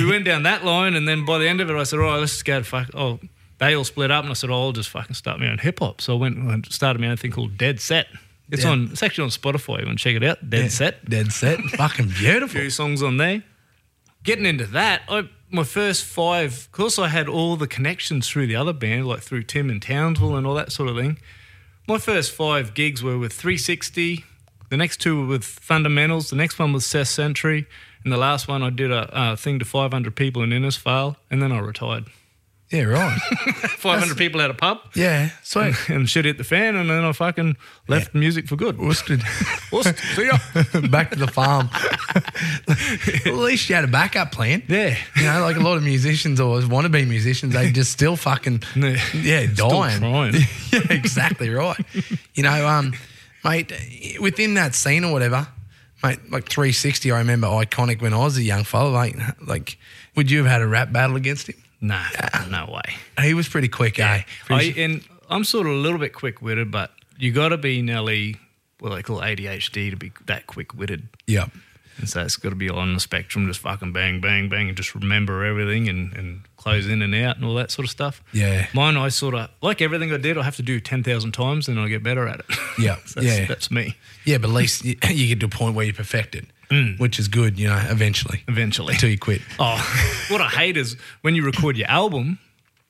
we 0.00 0.06
went 0.06 0.24
down 0.24 0.42
that 0.44 0.64
line, 0.64 0.94
and 0.94 1.06
then 1.06 1.24
by 1.24 1.38
the 1.38 1.48
end 1.48 1.60
of 1.60 1.70
it, 1.70 1.76
I 1.76 1.82
said, 1.84 1.98
"All 1.98 2.06
right, 2.06 2.18
let's 2.18 2.32
just 2.32 2.44
go 2.44 2.58
to 2.58 2.64
fuck." 2.64 2.88
Oh, 2.94 3.20
they 3.62 3.74
all 3.74 3.84
split 3.84 4.10
up, 4.10 4.24
and 4.24 4.30
I 4.30 4.34
said, 4.34 4.50
"Oh, 4.50 4.54
I'll 4.66 4.72
just 4.72 4.90
fucking 4.90 5.14
start 5.14 5.40
my 5.40 5.48
own 5.48 5.58
hip 5.58 5.78
hop." 5.78 6.00
So 6.00 6.14
I 6.14 6.18
went 6.18 6.36
and 6.36 6.70
started 6.72 7.00
my 7.00 7.08
own 7.08 7.16
thing 7.16 7.30
called 7.30 7.56
Dead 7.56 7.80
Set. 7.80 8.06
It's 8.50 8.64
Yeah. 8.64 8.70
on. 8.70 8.88
It's 8.92 9.02
actually 9.02 9.24
on 9.24 9.30
Spotify. 9.30 9.80
You 9.80 9.86
want 9.86 9.98
to 9.98 10.02
check 10.04 10.16
it 10.16 10.22
out? 10.24 10.50
Dead 10.50 10.70
Set. 10.72 11.08
dead 11.08 11.32
set, 11.32 11.58
fucking 11.78 12.08
beautiful. 12.18 12.60
few 12.60 12.70
songs 12.70 13.02
on 13.02 13.16
there. 13.16 13.42
Getting 14.24 14.46
into 14.46 14.66
that, 14.66 15.02
I 15.08 15.28
my 15.50 15.64
first 15.64 16.04
five. 16.04 16.52
Of 16.52 16.72
course, 16.72 16.98
I 16.98 17.08
had 17.08 17.28
all 17.28 17.56
the 17.56 17.66
connections 17.66 18.28
through 18.28 18.46
the 18.46 18.56
other 18.56 18.72
band, 18.72 19.06
like 19.06 19.20
through 19.20 19.44
Tim 19.44 19.70
and 19.70 19.80
Townsville 19.82 20.36
and 20.36 20.46
all 20.46 20.54
that 20.54 20.72
sort 20.72 20.88
of 20.88 20.96
thing. 20.96 21.18
My 21.88 21.98
first 21.98 22.32
five 22.32 22.74
gigs 22.74 23.02
were 23.02 23.18
with 23.18 23.32
360. 23.32 24.24
The 24.70 24.76
next 24.76 25.00
two 25.00 25.20
were 25.20 25.26
with 25.26 25.44
Thundamentals. 25.44 26.30
The 26.30 26.36
next 26.36 26.58
one 26.58 26.72
was 26.72 26.86
Seth 26.86 27.08
Sentry. 27.08 27.66
And 28.04 28.12
the 28.12 28.16
last 28.16 28.48
one, 28.48 28.62
I 28.62 28.70
did 28.70 28.90
a 28.90 29.14
uh, 29.16 29.36
thing 29.36 29.58
to 29.58 29.64
500 29.64 30.14
people 30.16 30.42
in 30.42 30.50
Innisfail, 30.50 31.16
and 31.30 31.40
then 31.42 31.52
I 31.52 31.58
retired. 31.58 32.04
Yeah, 32.72 32.84
right. 32.84 33.18
500 33.78 34.16
people 34.16 34.40
at 34.40 34.50
a 34.50 34.54
pub, 34.54 34.78
Yeah, 34.94 35.28
sweet. 35.42 35.74
and 35.88 36.08
shit 36.08 36.24
hit 36.24 36.38
the 36.38 36.44
fan, 36.44 36.74
and 36.74 36.88
then 36.88 37.04
I 37.04 37.12
fucking 37.12 37.56
left 37.86 38.14
music 38.14 38.48
for 38.48 38.56
good. 38.56 38.78
Worsted. 38.78 39.22
Wust- 39.70 39.98
See 40.16 40.24
ya. 40.26 40.38
Back 40.88 41.10
to 41.10 41.18
the 41.18 41.26
farm. 41.26 41.68
well, 43.26 43.34
at 43.34 43.40
least 43.40 43.68
you 43.68 43.74
had 43.74 43.84
a 43.84 43.88
backup 43.88 44.32
plan. 44.32 44.62
Yeah. 44.68 44.96
You 45.16 45.24
know, 45.24 45.42
like 45.42 45.56
a 45.56 45.60
lot 45.60 45.76
of 45.76 45.82
musicians 45.82 46.40
or 46.40 46.66
want 46.66 46.84
to 46.84 46.88
be 46.88 47.04
musicians, 47.04 47.52
they 47.54 47.70
just 47.70 47.92
still 47.92 48.16
fucking 48.16 48.62
Yeah. 48.74 48.98
yeah, 49.14 49.46
Still 49.52 49.68
dying. 49.70 49.98
trying. 50.00 50.34
yeah, 50.72 50.80
exactly 50.90 51.50
right. 51.50 51.78
You 52.34 52.42
know, 52.42 52.66
um, 52.66 52.94
mate, 53.44 53.72
within 54.20 54.54
that 54.54 54.74
scene 54.74 55.04
or 55.04 55.12
whatever, 55.12 55.46
mate, 56.02 56.18
like 56.30 56.48
360, 56.48 57.10
I 57.12 57.18
remember 57.18 57.48
iconic 57.48 58.00
when 58.00 58.14
I 58.14 58.18
was 58.18 58.36
a 58.38 58.42
young 58.42 58.64
fella. 58.64 58.88
Like, 58.88 59.16
like, 59.46 59.78
would 60.16 60.30
you 60.30 60.38
have 60.38 60.46
had 60.50 60.62
a 60.62 60.66
rap 60.66 60.90
battle 60.92 61.16
against 61.16 61.48
him? 61.48 61.56
Nah, 61.82 62.04
no 62.48 62.72
way. 62.72 62.94
He 63.22 63.34
was 63.34 63.48
pretty 63.48 63.68
quick, 63.68 63.98
eh? 63.98 64.04
I, 64.04 64.24
Pretty- 64.46 64.82
and 64.82 65.04
I'm 65.28 65.44
sort 65.44 65.66
of 65.66 65.72
a 65.72 65.76
little 65.76 65.98
bit 65.98 66.14
quick 66.14 66.40
witted, 66.40 66.70
but 66.70 66.92
you 67.18 67.32
got 67.32 67.48
to 67.50 67.58
be 67.58 67.82
nearly 67.82 68.36
what 68.78 68.94
they 68.94 69.02
call 69.02 69.18
ADHD 69.18 69.90
to 69.90 69.96
be 69.96 70.12
that 70.26 70.46
quick 70.46 70.74
witted. 70.74 71.08
yeah. 71.26 71.46
And 71.98 72.08
so 72.08 72.22
it's 72.22 72.36
got 72.36 72.48
to 72.48 72.54
be 72.56 72.70
on 72.70 72.94
the 72.94 73.00
spectrum, 73.00 73.46
just 73.46 73.60
fucking 73.60 73.92
bang, 73.92 74.18
bang, 74.22 74.48
bang, 74.48 74.66
and 74.68 74.76
just 74.76 74.94
remember 74.94 75.44
everything 75.44 75.90
and, 75.90 76.12
and 76.14 76.40
close 76.56 76.86
in 76.86 77.02
and 77.02 77.14
out 77.14 77.36
and 77.36 77.44
all 77.44 77.54
that 77.56 77.70
sort 77.70 77.84
of 77.84 77.90
stuff. 77.90 78.22
Yeah. 78.32 78.66
Mine, 78.72 78.96
I 78.96 79.10
sort 79.10 79.34
of, 79.34 79.50
like 79.60 79.82
everything 79.82 80.10
I 80.10 80.16
did, 80.16 80.38
I 80.38 80.42
have 80.42 80.56
to 80.56 80.62
do 80.62 80.80
10,000 80.80 81.32
times 81.32 81.68
and 81.68 81.78
I 81.78 81.88
get 81.88 82.02
better 82.02 82.26
at 82.26 82.40
it. 82.40 82.46
Yeah, 82.78 82.96
that's, 83.14 83.26
yeah. 83.26 83.44
That's 83.44 83.70
me, 83.70 83.96
Yeah, 84.24 84.38
but 84.38 84.48
at 84.48 84.54
least 84.56 84.84
you, 84.86 84.96
you 85.10 85.28
get 85.28 85.40
to 85.40 85.46
a 85.46 85.48
point 85.50 85.74
where 85.76 85.84
you 85.84 85.92
perfect 85.92 86.34
it, 86.34 86.46
which 86.98 87.18
is 87.18 87.28
good, 87.28 87.58
you 87.58 87.68
know, 87.68 87.80
eventually. 87.88 88.42
eventually. 88.48 88.94
Until 88.94 89.10
you 89.10 89.18
quit. 89.18 89.42
Oh, 89.58 90.24
what 90.28 90.40
I 90.40 90.48
hate 90.48 90.76
is 90.76 90.96
when 91.22 91.34
you 91.34 91.44
record 91.44 91.76
your 91.76 91.88
album, 91.88 92.38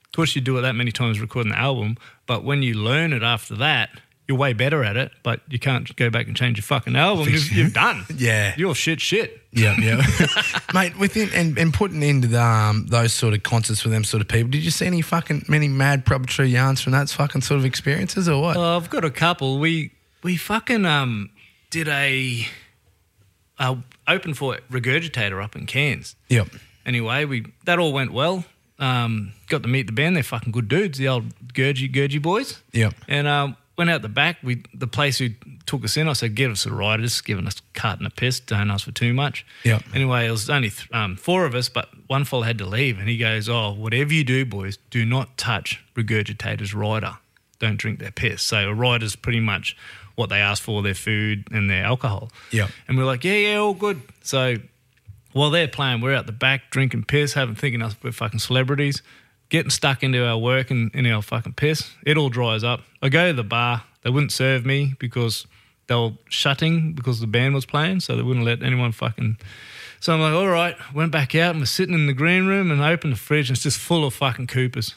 of 0.05 0.12
course 0.12 0.35
you 0.35 0.41
do 0.41 0.59
it 0.59 0.62
that 0.62 0.75
many 0.75 0.93
times 0.93 1.21
recording 1.21 1.53
the 1.53 1.59
album, 1.59 1.97
but 2.27 2.45
when 2.45 2.62
you 2.62 2.75
learn 2.75 3.12
it 3.12 3.23
after 3.23 3.57
that, 3.57 3.91
you're 4.29 4.39
way 4.39 4.53
better 4.53 4.85
at 4.85 4.97
it, 4.97 5.11
but 5.25 5.41
you 5.49 5.59
can't 5.59 5.95
go 5.97 6.09
back 6.09 6.29
and 6.29 6.37
change 6.37 6.57
your 6.57 6.62
fucking 6.62 6.95
album. 6.95 7.29
You've, 7.29 7.51
you've 7.51 7.75
done. 7.75 8.05
Yeah. 8.17 8.55
You're 8.57 8.75
shit 8.75 9.01
shit. 9.01 9.41
Yeah, 9.51 9.77
yeah, 9.79 10.01
mate. 10.75 10.97
Within 10.99 11.29
and, 11.35 11.59
and 11.59 11.75
putting 11.75 12.03
into 12.03 12.29
the, 12.29 12.43
um, 12.43 12.87
those 12.87 13.12
sort 13.12 13.35
of 13.35 13.43
concerts 13.43 13.85
with 13.85 13.93
them 13.93 14.05
sort 14.05 14.23
of 14.23 14.29
people, 14.29 14.51
did 14.51 14.65
you 14.65 14.71
see 14.71 14.87
any 14.87 15.03
fucking 15.03 15.45
many 15.49 15.69
mad 15.69 16.07
proprietary 16.07 16.49
yarns 16.49 16.81
from 16.81 16.93
that 16.93 17.11
fucking 17.11 17.43
sort 17.43 17.59
of 17.59 17.67
experiences 17.67 18.29
or 18.29 18.41
what? 18.41 18.57
Oh, 18.57 18.77
I've 18.77 18.89
got 18.89 19.05
a 19.05 19.11
couple. 19.11 19.59
We 19.59 19.93
we 20.23 20.37
fucking 20.37 20.87
um 20.87 21.31
did 21.71 21.89
a, 21.89 22.47
open 24.09 24.35
for 24.35 24.59
regurgitator 24.71 25.42
up 25.42 25.57
in 25.57 25.66
Cairns. 25.66 26.16
yep. 26.28 26.49
Anyway, 26.85 27.25
we 27.25 27.47
that 27.64 27.78
all 27.78 27.92
went 27.92 28.12
well. 28.12 28.45
Um, 28.78 29.33
got 29.49 29.62
to 29.62 29.69
meet 29.69 29.87
the 29.87 29.92
band. 29.92 30.16
They're 30.16 30.25
fucking 30.25 30.50
good 30.50 30.66
dudes, 30.66 30.99
the 30.99 31.07
old 31.09 31.33
Gurgy 31.54 31.88
Gurgy 31.88 32.21
boys. 32.21 32.61
Yep. 32.73 32.95
And 33.07 33.28
um, 33.28 33.57
went 33.78 33.90
out 33.90 34.02
the 34.02 34.09
back. 34.09 34.38
We 34.42 34.64
the 34.75 34.88
place 34.88 35.19
who 35.19 35.28
took 35.64 35.85
us 35.85 35.97
in. 35.97 36.09
I 36.09 36.14
said, 36.14 36.35
"Give 36.35 36.50
us 36.50 36.66
a 36.66 36.73
ride." 36.73 36.99
Just 37.00 37.25
giving 37.25 37.47
us 37.47 37.61
a 37.61 37.78
cart 37.78 37.99
and 37.99 38.07
a 38.09 38.11
piss. 38.11 38.40
Don't 38.40 38.69
ask 38.71 38.85
for 38.85 38.90
too 38.90 39.14
much. 39.14 39.47
Yep. 39.62 39.85
Anyway, 39.95 40.26
it 40.26 40.31
was 40.33 40.50
only 40.50 40.71
th- 40.71 40.88
um, 40.92 41.14
four 41.16 41.47
of 41.47 41.54
us, 41.54 41.69
but 41.69 41.88
one 42.09 42.25
fella 42.25 42.47
had 42.47 42.59
to 42.59 42.66
leave, 42.66 42.99
and 42.99 43.09
he 43.09 43.16
goes, 43.16 43.49
"Oh, 43.49 43.71
whatever 43.73 44.12
you 44.12 44.25
do, 44.25 44.45
boys, 44.45 44.78
do 44.90 45.04
not 45.07 45.37
touch 45.38 45.85
regurgitators' 45.95 46.75
rider. 46.75 47.19
Don't 47.61 47.76
drink 47.76 48.00
their 48.00 48.11
piss." 48.11 48.42
So 48.42 48.71
a 48.71 48.75
rider's 48.75 49.14
pretty 49.14 49.40
much 49.40 49.76
what 50.14 50.28
they 50.28 50.40
ask 50.40 50.62
for: 50.62 50.83
their 50.83 50.95
food 50.95 51.49
and 51.50 51.69
their 51.69 51.85
alcohol. 51.85 52.31
Yeah. 52.50 52.69
And 52.88 52.97
we're 52.97 53.04
like, 53.04 53.25
"Yeah, 53.25 53.35
yeah, 53.35 53.57
all 53.57 53.75
good." 53.75 54.02
So 54.23 54.57
while 55.33 55.50
they're 55.50 55.69
playing, 55.69 56.00
we're 56.00 56.14
out 56.14 56.26
the 56.26 56.33
back 56.33 56.71
drinking 56.71 57.04
piss, 57.04 57.35
having 57.35 57.54
thinking 57.54 57.83
us 57.83 57.97
we're 58.02 58.12
fucking 58.12 58.40
celebrities, 58.40 59.02
getting 59.49 59.71
stuck 59.71 60.02
into 60.02 60.25
our 60.26 60.38
work 60.38 60.71
and 60.71 60.95
in 60.95 61.07
our 61.07 61.23
fucking 61.23 61.54
piss. 61.54 61.90
It 62.04 62.16
all 62.16 62.28
dries 62.28 62.64
up. 62.64 62.83
I 63.00 63.09
go 63.09 63.28
to 63.28 63.33
the 63.33 63.45
bar. 63.45 63.85
They 64.02 64.11
wouldn't 64.11 64.33
serve 64.33 64.66
me 64.66 64.95
because 64.99 65.47
they 65.87 65.95
were 65.95 66.12
shutting 66.28 66.92
because 66.92 67.21
the 67.21 67.26
band 67.26 67.54
was 67.54 67.66
playing, 67.66 68.00
so 68.00 68.16
they 68.16 68.23
wouldn't 68.23 68.45
let 68.45 68.62
anyone 68.62 68.92
fucking. 68.92 69.38
So 70.00 70.12
I'm 70.12 70.21
like, 70.21 70.33
all 70.33 70.49
right. 70.49 70.76
Went 70.95 71.12
back 71.12 71.35
out 71.35 71.52
and 71.52 71.61
we're 71.61 71.66
sitting 71.66 71.95
in 71.95 72.07
the 72.07 72.12
green 72.12 72.47
room 72.47 72.71
and 72.73 72.83
I 72.83 72.92
opened 72.92 73.12
the 73.12 73.19
fridge 73.19 73.49
and 73.49 73.57
it's 73.57 73.62
just 73.62 73.78
full 73.78 74.04
of 74.04 74.12
fucking 74.12 74.49
Coopers, 74.49 74.97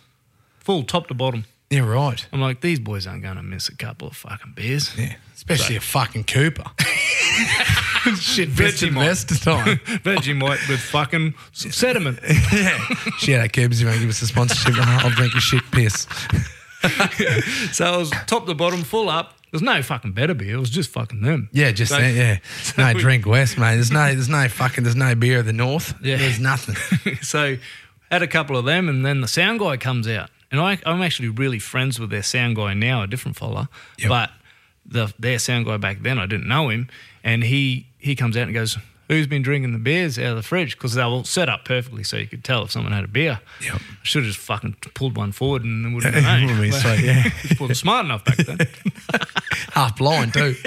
full 0.59 0.83
top 0.83 1.07
to 1.07 1.13
bottom. 1.13 1.45
Yeah, 1.75 1.87
right. 1.87 2.25
I'm 2.31 2.41
like, 2.41 2.61
these 2.61 2.79
boys 2.79 3.05
aren't 3.07 3.21
going 3.23 3.35
to 3.37 3.43
miss 3.43 3.67
a 3.69 3.75
couple 3.75 4.07
of 4.07 4.15
fucking 4.15 4.53
beers. 4.55 4.97
Yeah, 4.97 5.15
especially 5.35 5.75
a 5.75 5.81
fucking 5.81 6.23
Cooper. 6.25 6.63
Shit, 8.19 8.55
Best 8.55 8.83
investor 8.83 9.35
time. 9.35 9.77
Vegemite 10.03 10.69
with 10.69 10.79
fucking 10.79 11.33
sediment. 11.53 12.19
yeah. 12.53 12.77
Shout 13.17 13.41
out 13.41 13.51
Coopers, 13.53 13.81
you 13.81 13.87
want 13.87 13.95
to 13.97 14.01
give 14.01 14.09
us 14.09 14.21
a 14.21 14.27
sponsorship? 14.27 14.75
I'll 14.77 15.09
drink 15.09 15.33
your 15.33 15.41
shit 15.41 15.63
piss. 15.71 16.07
So 17.71 17.93
it 17.95 17.97
was 17.97 18.11
top 18.27 18.45
to 18.45 18.53
bottom, 18.53 18.83
full 18.83 19.09
up. 19.09 19.33
There's 19.51 19.63
no 19.63 19.81
fucking 19.81 20.11
better 20.11 20.33
beer. 20.33 20.55
It 20.55 20.59
was 20.59 20.69
just 20.69 20.91
fucking 20.91 21.21
them. 21.21 21.49
Yeah, 21.51 21.71
just 21.71 21.91
So- 21.91 21.99
that, 21.99 22.13
yeah. 22.13 22.37
No 22.77 22.93
we- 22.93 22.99
drink 22.99 23.25
west, 23.25 23.57
mate. 23.57 23.75
There's 23.75 23.91
no, 23.91 24.13
there's 24.13 24.29
no 24.29 24.47
fucking, 24.49 24.83
there's 24.83 24.95
no 24.95 25.15
beer 25.15 25.39
of 25.39 25.45
the 25.45 25.53
north. 25.53 25.93
Yeah. 26.01 26.17
There's 26.17 26.39
nothing. 26.39 27.15
so 27.21 27.57
had 28.11 28.21
a 28.21 28.27
couple 28.27 28.55
of 28.57 28.65
them, 28.65 28.87
and 28.87 29.05
then 29.05 29.21
the 29.21 29.27
sound 29.27 29.59
guy 29.59 29.77
comes 29.77 30.07
out, 30.07 30.29
and 30.57 30.61
I, 30.61 30.77
I'm 30.85 31.01
actually 31.01 31.29
really 31.29 31.59
friends 31.59 31.99
with 31.99 32.09
their 32.09 32.23
sound 32.23 32.55
guy 32.55 32.73
now, 32.73 33.03
a 33.03 33.07
different 33.07 33.37
fella, 33.37 33.69
Yep. 33.99 34.09
but 34.09 34.29
the 34.85 35.13
their 35.19 35.39
sound 35.39 35.65
guy 35.65 35.77
back 35.77 36.01
then 36.03 36.19
I 36.19 36.25
didn't 36.25 36.47
know 36.47 36.69
him, 36.69 36.87
and 37.23 37.43
he 37.43 37.87
he 37.97 38.15
comes 38.15 38.37
out 38.37 38.43
and 38.43 38.53
goes, 38.53 38.77
"Who's 39.07 39.25
been 39.27 39.41
drinking 39.41 39.73
the 39.73 39.79
beers 39.79 40.19
out 40.19 40.25
of 40.27 40.35
the 40.35 40.43
fridge?" 40.43 40.77
Because 40.77 40.93
they 40.93 41.03
were 41.03 41.23
set 41.23 41.49
up 41.49 41.65
perfectly, 41.65 42.03
so 42.03 42.17
you 42.17 42.27
could 42.27 42.43
tell 42.43 42.63
if 42.63 42.71
someone 42.71 42.91
had 42.93 43.03
a 43.03 43.07
beer. 43.07 43.39
Yep. 43.63 43.75
I 43.75 43.79
should 44.03 44.23
have 44.23 44.33
just 44.33 44.45
fucking 44.45 44.75
pulled 44.93 45.17
one 45.17 45.31
forward 45.31 45.63
and 45.63 45.85
it 45.85 45.93
would 45.95 46.03
have 46.03 46.13
me. 46.13 46.45
would've 46.69 46.83
been 46.83 47.03
yeah. 47.05 47.23
wasn't 47.59 47.77
smart 47.77 48.05
enough 48.05 48.23
back 48.25 48.37
then. 48.37 48.57
Half 49.73 49.97
blind 49.97 50.33
too. 50.33 50.55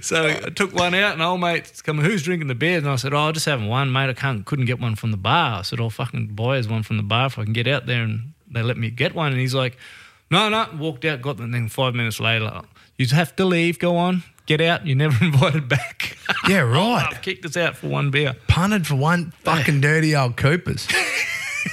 So 0.00 0.26
I 0.26 0.50
took 0.50 0.74
one 0.74 0.94
out, 0.94 1.12
and 1.14 1.22
old 1.22 1.40
mate's 1.40 1.80
coming, 1.82 2.04
who's 2.04 2.22
drinking 2.22 2.48
the 2.48 2.54
beers? 2.54 2.82
And 2.82 2.90
I 2.90 2.96
said, 2.96 3.14
oh, 3.14 3.18
I'm 3.18 3.32
just 3.34 3.46
having 3.46 3.68
one, 3.68 3.92
mate. 3.92 4.10
I 4.10 4.12
can't, 4.12 4.44
couldn't 4.44 4.64
get 4.66 4.80
one 4.80 4.94
from 4.96 5.10
the 5.12 5.16
bar. 5.16 5.60
I 5.60 5.62
said, 5.62 5.80
I'll 5.80 5.88
fucking 5.90 6.28
buy 6.34 6.58
us 6.58 6.66
one 6.66 6.82
from 6.82 6.96
the 6.96 7.02
bar 7.02 7.26
if 7.26 7.38
I 7.38 7.44
can 7.44 7.52
get 7.52 7.66
out 7.66 7.86
there. 7.86 8.02
And 8.02 8.32
they 8.54 8.62
let 8.62 8.76
me 8.76 8.90
get 8.90 9.14
one. 9.14 9.32
And 9.32 9.40
he's 9.40 9.54
like, 9.54 9.76
no, 10.30 10.48
no. 10.48 10.66
Walked 10.78 11.04
out, 11.04 11.22
got 11.22 11.36
them. 11.36 11.46
And 11.46 11.54
then 11.54 11.68
five 11.68 11.94
minutes 11.94 12.20
later, 12.20 12.62
you 12.96 13.06
have 13.08 13.34
to 13.36 13.44
leave, 13.44 13.78
go 13.78 13.96
on, 13.96 14.22
get 14.46 14.60
out. 14.60 14.86
You're 14.86 14.96
never 14.96 15.24
invited 15.24 15.68
back. 15.68 16.16
Yeah, 16.48 16.60
right. 16.60 17.06
I've 17.10 17.22
kicked 17.22 17.44
us 17.44 17.56
out 17.56 17.76
for 17.76 17.88
one 17.88 18.10
beer. 18.10 18.34
Punted 18.48 18.86
for 18.86 18.96
one 18.96 19.32
fucking 19.42 19.80
dirty 19.80 20.14
old 20.16 20.36
Coopers. 20.36 20.88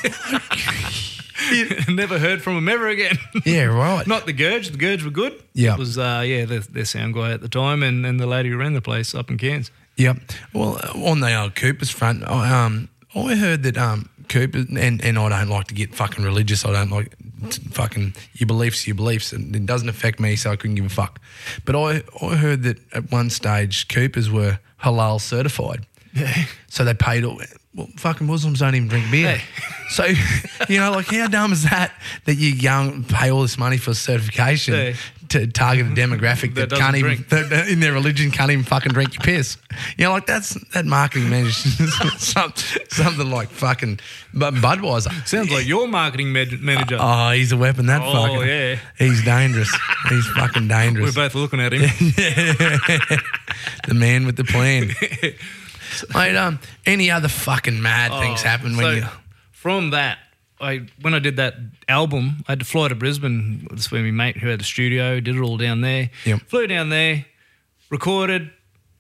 never 1.90 2.18
heard 2.18 2.42
from 2.42 2.58
him 2.58 2.70
ever 2.70 2.88
again. 2.88 3.18
Yeah, 3.46 3.66
right. 3.66 4.06
Not 4.08 4.26
the 4.26 4.34
Gurge. 4.34 4.70
The 4.70 4.78
Gurge 4.78 5.04
were 5.04 5.12
good. 5.12 5.44
Yeah. 5.54 5.74
It 5.74 5.80
was, 5.80 5.98
uh, 5.98 6.24
yeah, 6.26 6.46
their, 6.46 6.60
their 6.60 6.86
sound 6.86 7.14
guy 7.14 7.32
at 7.32 7.42
the 7.42 7.50
time 7.50 7.84
and, 7.84 8.06
and 8.06 8.20
the 8.20 8.28
lady 8.28 8.50
who 8.50 8.58
ran 8.58 8.74
the 8.74 8.82
place 8.82 9.14
up 9.14 9.30
in 9.30 9.38
Cairns. 9.38 9.72
Yep. 9.98 10.18
Well, 10.54 10.80
uh, 10.82 11.10
on 11.10 11.20
the 11.20 11.36
old 11.36 11.56
Coopers 11.56 11.90
front, 11.90 12.24
I, 12.28 12.66
um, 12.66 12.90
I 13.14 13.36
heard 13.36 13.64
that 13.64 13.78
um, 13.78 14.10
Coopers, 14.30 14.68
and, 14.70 15.04
and 15.04 15.20
I 15.20 15.30
don't 15.30 15.50
like 15.50 15.68
to 15.68 15.74
get 15.74 15.94
fucking 15.94 16.24
religious. 16.24 16.66
I 16.66 16.72
don't 16.72 16.90
like 16.92 17.16
fucking 17.72 18.16
your 18.34 18.48
beliefs, 18.48 18.86
your 18.88 18.96
beliefs, 18.96 19.34
and 19.34 19.56
it 19.56 19.66
doesn't 19.66 19.90
affect 19.90 20.20
me, 20.20 20.36
so 20.36 20.51
I 20.51 20.56
couldn't 20.56 20.75
give 20.75 20.86
a 20.86 20.90
fuck. 20.90 21.20
But 21.66 21.75
I, 21.75 22.04
I 22.22 22.36
heard 22.36 22.63
that 22.63 22.80
at 22.94 23.12
one 23.12 23.30
stage 23.30 23.88
Coopers 23.88 24.30
were 24.30 24.60
halal 24.84 25.20
certified. 25.20 25.86
Yeah. 26.13 26.46
So 26.68 26.84
they 26.84 26.94
paid 26.94 27.24
all. 27.24 27.42
Well, 27.74 27.88
fucking 27.98 28.28
Muslims 28.28 28.60
don't 28.60 28.75
even 28.75 28.90
drink 28.90 29.10
beer. 29.12 29.38
Hey. 29.38 29.44
So, 29.92 30.06
you 30.70 30.80
know, 30.80 30.92
like 30.92 31.08
how 31.08 31.28
dumb 31.28 31.51
is 31.51 31.70
that 31.70 31.92
that 32.24 32.36
you 32.36 32.70
and 32.70 33.06
pay 33.10 33.30
all 33.30 33.42
this 33.42 33.58
money 33.58 33.75
for 33.75 33.94
certification 33.94 34.74
Yeah. 34.74 34.94
To 35.32 35.48
target 35.48 35.88
a 35.88 35.90
demographic 35.90 36.54
that, 36.56 36.70
That 36.70 36.80
can't 36.80 36.96
even, 36.96 37.26
that, 37.30 37.68
in 37.70 37.80
their 37.80 37.94
religion 37.94 38.32
can't 38.32 38.52
even 38.52 38.64
fucking 38.64 38.92
drink 38.94 39.14
your 39.16 39.22
piss. 39.24 39.58
You 39.98 40.06
know, 40.06 40.12
like 40.12 40.26
that's 40.26 40.54
that 40.74 40.86
marketing 40.86 41.30
manager, 41.30 41.52
some, 42.18 42.54
something 42.90 43.30
like 43.30 43.50
fucking 43.50 44.00
Budweiser. 44.36 45.28
Sounds 45.28 45.52
like 45.52 45.68
your 45.68 45.88
marketing 45.88 46.32
man- 46.32 46.64
manager. 46.64 46.98
Oh, 47.00 47.32
he's 47.32 47.52
a 47.52 47.58
weapon. 47.58 47.88
That 47.88 48.02
Oh, 48.02 48.14
fucking. 48.14 48.48
yeah. 48.48 48.80
He's 48.98 49.24
dangerous. 49.24 49.72
He's 50.10 50.26
fucking 50.28 50.68
dangerous. 50.68 51.16
We're 51.16 51.24
both 51.24 51.36
looking 51.36 51.60
at 51.60 51.74
him. 51.74 51.82
the 53.88 53.94
man 53.94 54.26
with 54.26 54.38
the 54.38 54.44
plan. 54.44 54.92
Mate, 56.14 56.36
um, 56.38 56.60
any 56.86 57.12
other 57.12 57.28
fucking 57.28 57.82
mad 57.82 58.12
things 58.22 58.42
happen 58.42 58.78
when 58.78 58.86
Oh, 58.86 58.90
So, 58.92 58.96
you? 58.98 59.06
From 59.52 59.90
that, 59.92 60.18
I 60.62 60.82
when 61.01 61.13
I 61.13 61.20
did 61.20 61.38
that 61.38 61.56
album, 61.88 62.44
I 62.48 62.51
had 62.53 62.60
to 62.60 62.65
fly 62.65 62.88
to 62.88 62.96
Brisbane. 62.96 63.68
That's 63.70 63.91
where 63.91 64.01
my 64.03 64.12
mate 64.12 64.38
who 64.38 64.48
had 64.50 64.60
the 64.60 64.63
studio 64.63 65.20
did 65.20 65.36
it 65.36 65.41
all 65.41 65.58
down 65.58 65.82
there. 65.82 66.10
Yep. 66.25 66.41
Flew 66.48 66.68
down 66.68 66.89
there, 66.89 67.25
recorded. 67.89 68.51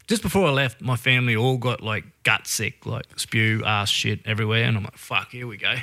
Just 0.07 0.21
before 0.23 0.47
I 0.47 0.51
left, 0.51 0.81
my 0.81 0.95
family 0.97 1.35
all 1.35 1.57
got 1.57 1.81
like 1.81 2.03
gut 2.23 2.47
sick, 2.47 2.85
like 2.85 3.05
spew, 3.17 3.63
ass, 3.65 3.89
shit 3.89 4.19
everywhere, 4.25 4.63
and 4.65 4.75
I'm 4.77 4.83
like, 4.83 4.97
"Fuck, 4.97 5.31
here 5.31 5.47
we 5.47 5.57
go." 5.57 5.75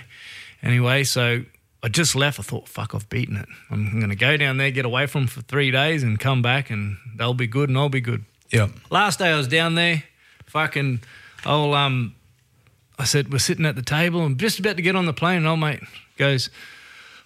Anyway, 0.62 1.04
so 1.04 1.44
I 1.82 1.88
just 1.88 2.14
left. 2.14 2.38
I 2.38 2.42
thought, 2.42 2.68
"Fuck, 2.68 2.94
I've 2.94 3.08
beaten 3.08 3.36
it. 3.36 3.46
I'm 3.70 3.98
going 3.98 4.10
to 4.10 4.16
go 4.16 4.36
down 4.36 4.58
there, 4.58 4.70
get 4.70 4.84
away 4.84 5.06
from 5.06 5.22
'em 5.22 5.26
for 5.28 5.40
three 5.42 5.70
days, 5.70 6.02
and 6.02 6.18
come 6.18 6.42
back, 6.42 6.68
and 6.68 6.98
they'll 7.16 7.32
be 7.32 7.46
good, 7.46 7.68
and 7.70 7.78
I'll 7.78 7.88
be 7.88 8.00
good." 8.00 8.24
Yep. 8.50 8.70
Last 8.90 9.18
day 9.20 9.28
I 9.30 9.36
was 9.36 9.48
down 9.48 9.76
there, 9.76 10.02
fucking, 10.46 11.00
I'll, 11.46 11.72
um, 11.74 12.14
I 12.98 13.04
said, 13.04 13.32
we're 13.32 13.38
sitting 13.38 13.64
at 13.64 13.76
the 13.76 13.82
table 13.82 14.24
and 14.24 14.38
just 14.38 14.58
about 14.58 14.76
to 14.76 14.82
get 14.82 14.96
on 14.96 15.06
the 15.06 15.12
plane. 15.12 15.38
And 15.38 15.46
old 15.46 15.60
mate 15.60 15.80
goes, 16.16 16.50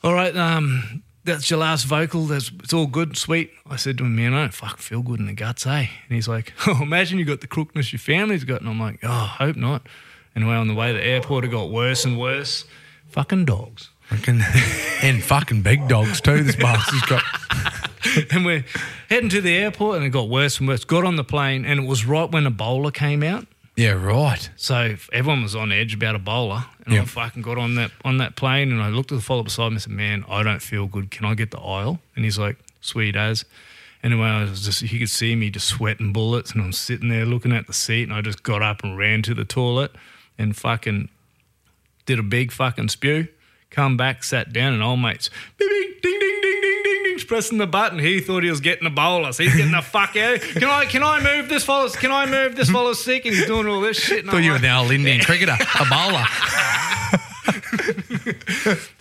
all 0.04 0.12
right, 0.12 0.36
um, 0.36 1.02
that's 1.24 1.48
your 1.50 1.60
last 1.60 1.84
vocal. 1.84 2.26
That's, 2.26 2.50
it's 2.62 2.72
all 2.72 2.86
good, 2.86 3.16
sweet. 3.16 3.50
I 3.68 3.76
said 3.76 3.98
to 3.98 4.04
him, 4.04 4.16
man, 4.16 4.34
I 4.34 4.42
don't 4.42 4.54
fucking 4.54 4.78
feel 4.78 5.02
good 5.02 5.20
in 5.20 5.26
the 5.26 5.32
guts, 5.32 5.66
eh? 5.66 5.86
And 5.86 5.88
he's 6.14 6.28
like, 6.28 6.52
oh, 6.66 6.82
imagine 6.82 7.18
you 7.18 7.24
got 7.24 7.40
the 7.40 7.46
crookness 7.46 7.92
your 7.92 8.00
family's 8.00 8.44
got. 8.44 8.60
And 8.60 8.68
I'm 8.68 8.80
like, 8.80 9.00
oh, 9.02 9.34
hope 9.38 9.56
not. 9.56 9.86
Anyway, 10.34 10.54
on 10.54 10.68
the 10.68 10.74
way 10.74 10.88
to 10.88 10.94
the 10.94 11.04
airport, 11.04 11.44
it 11.44 11.48
got 11.48 11.70
worse 11.70 12.04
and 12.04 12.18
worse. 12.18 12.64
Fucking 13.08 13.44
dogs. 13.44 13.90
Fucking, 14.02 14.40
and 15.02 15.22
fucking 15.22 15.62
big 15.62 15.88
dogs 15.88 16.20
too. 16.20 16.42
This 16.42 16.56
bastard's 16.56 17.06
got. 17.06 17.22
and 18.30 18.44
we're 18.44 18.64
heading 19.08 19.28
to 19.30 19.40
the 19.40 19.54
airport 19.56 19.96
and 19.96 20.06
it 20.06 20.10
got 20.10 20.28
worse 20.28 20.58
and 20.58 20.68
worse. 20.68 20.84
Got 20.84 21.04
on 21.04 21.16
the 21.16 21.24
plane 21.24 21.64
and 21.64 21.80
it 21.80 21.86
was 21.86 22.04
right 22.04 22.30
when 22.30 22.44
Ebola 22.44 22.92
came 22.92 23.22
out. 23.22 23.46
Yeah, 23.76 23.92
right. 23.92 24.50
So 24.56 24.96
everyone 25.12 25.42
was 25.42 25.56
on 25.56 25.72
edge 25.72 25.94
about 25.94 26.14
Ebola, 26.22 26.66
and 26.84 26.94
Yep. 26.94 27.02
I 27.02 27.06
fucking 27.06 27.42
got 27.42 27.56
on 27.58 27.74
that 27.76 27.90
on 28.04 28.18
that 28.18 28.36
plane, 28.36 28.70
and 28.70 28.82
I 28.82 28.88
looked 28.88 29.12
at 29.12 29.14
the 29.16 29.22
fellow 29.24 29.42
beside 29.42 29.68
me 29.70 29.74
and 29.76 29.82
said, 29.82 29.92
"Man, 29.92 30.24
I 30.28 30.42
don't 30.42 30.60
feel 30.60 30.86
good. 30.86 31.10
Can 31.10 31.24
I 31.24 31.34
get 31.34 31.50
the 31.52 31.58
aisle?" 31.60 32.00
And 32.14 32.24
he's 32.24 32.38
like, 32.38 32.56
"Sweet 32.82 33.16
as." 33.16 33.44
Anyway, 34.04 34.26
I 34.26 34.42
was 34.42 34.64
just 34.64 34.82
he 34.82 34.98
could 34.98 35.08
see 35.10 35.34
me 35.36 35.48
just 35.48 35.68
sweating 35.68 36.12
bullets, 36.12 36.52
and 36.52 36.62
I'm 36.62 36.72
sitting 36.72 37.08
there 37.08 37.24
looking 37.24 37.52
at 37.52 37.66
the 37.66 37.72
seat, 37.72 38.02
and 38.02 38.12
I 38.12 38.20
just 38.20 38.42
got 38.42 38.60
up 38.60 38.82
and 38.84 38.98
ran 38.98 39.22
to 39.22 39.32
the 39.34 39.44
toilet, 39.44 39.92
and 40.36 40.54
fucking 40.56 41.08
did 42.04 42.18
a 42.18 42.22
big 42.22 42.52
fucking 42.52 42.88
spew. 42.88 43.28
Come 43.70 43.96
back, 43.96 44.22
sat 44.22 44.52
down, 44.52 44.74
and 44.74 44.82
old 44.82 45.00
mates, 45.00 45.30
ding, 45.58 45.68
ding, 45.70 45.94
ding, 46.02 46.20
ding, 46.20 46.82
ding, 46.84 47.02
ding, 47.04 47.18
pressing 47.32 47.56
the 47.56 47.66
button. 47.66 47.98
He 47.98 48.20
thought 48.20 48.42
he 48.42 48.50
was 48.50 48.60
getting 48.60 48.86
Ebola. 48.86 49.34
He's 49.34 49.56
getting 49.56 49.72
the 49.72 49.80
fuck 49.80 50.16
out. 50.16 50.38
Can 50.42 50.64
I, 50.64 50.84
can 50.84 51.02
I 51.02 51.18
move 51.18 51.48
this 51.48 51.64
fellow's? 51.64 51.96
Can 51.96 52.12
I 52.12 52.26
move 52.26 52.56
this 52.56 52.68
fellow's 52.68 53.02
sick? 53.02 53.24
And 53.24 53.34
he's 53.34 53.46
doing 53.46 53.66
all 53.66 53.80
this 53.80 53.96
shit. 53.96 54.18
And 54.18 54.28
Thought 54.28 54.36
I'm 54.36 54.42
you 54.42 54.50
were 54.50 54.56
like, 54.56 54.62
the 54.62 54.76
old 54.76 54.90
Indian 54.90 55.20
cricketer, 55.22 55.56
a 55.80 55.84
bowler. 55.88 56.26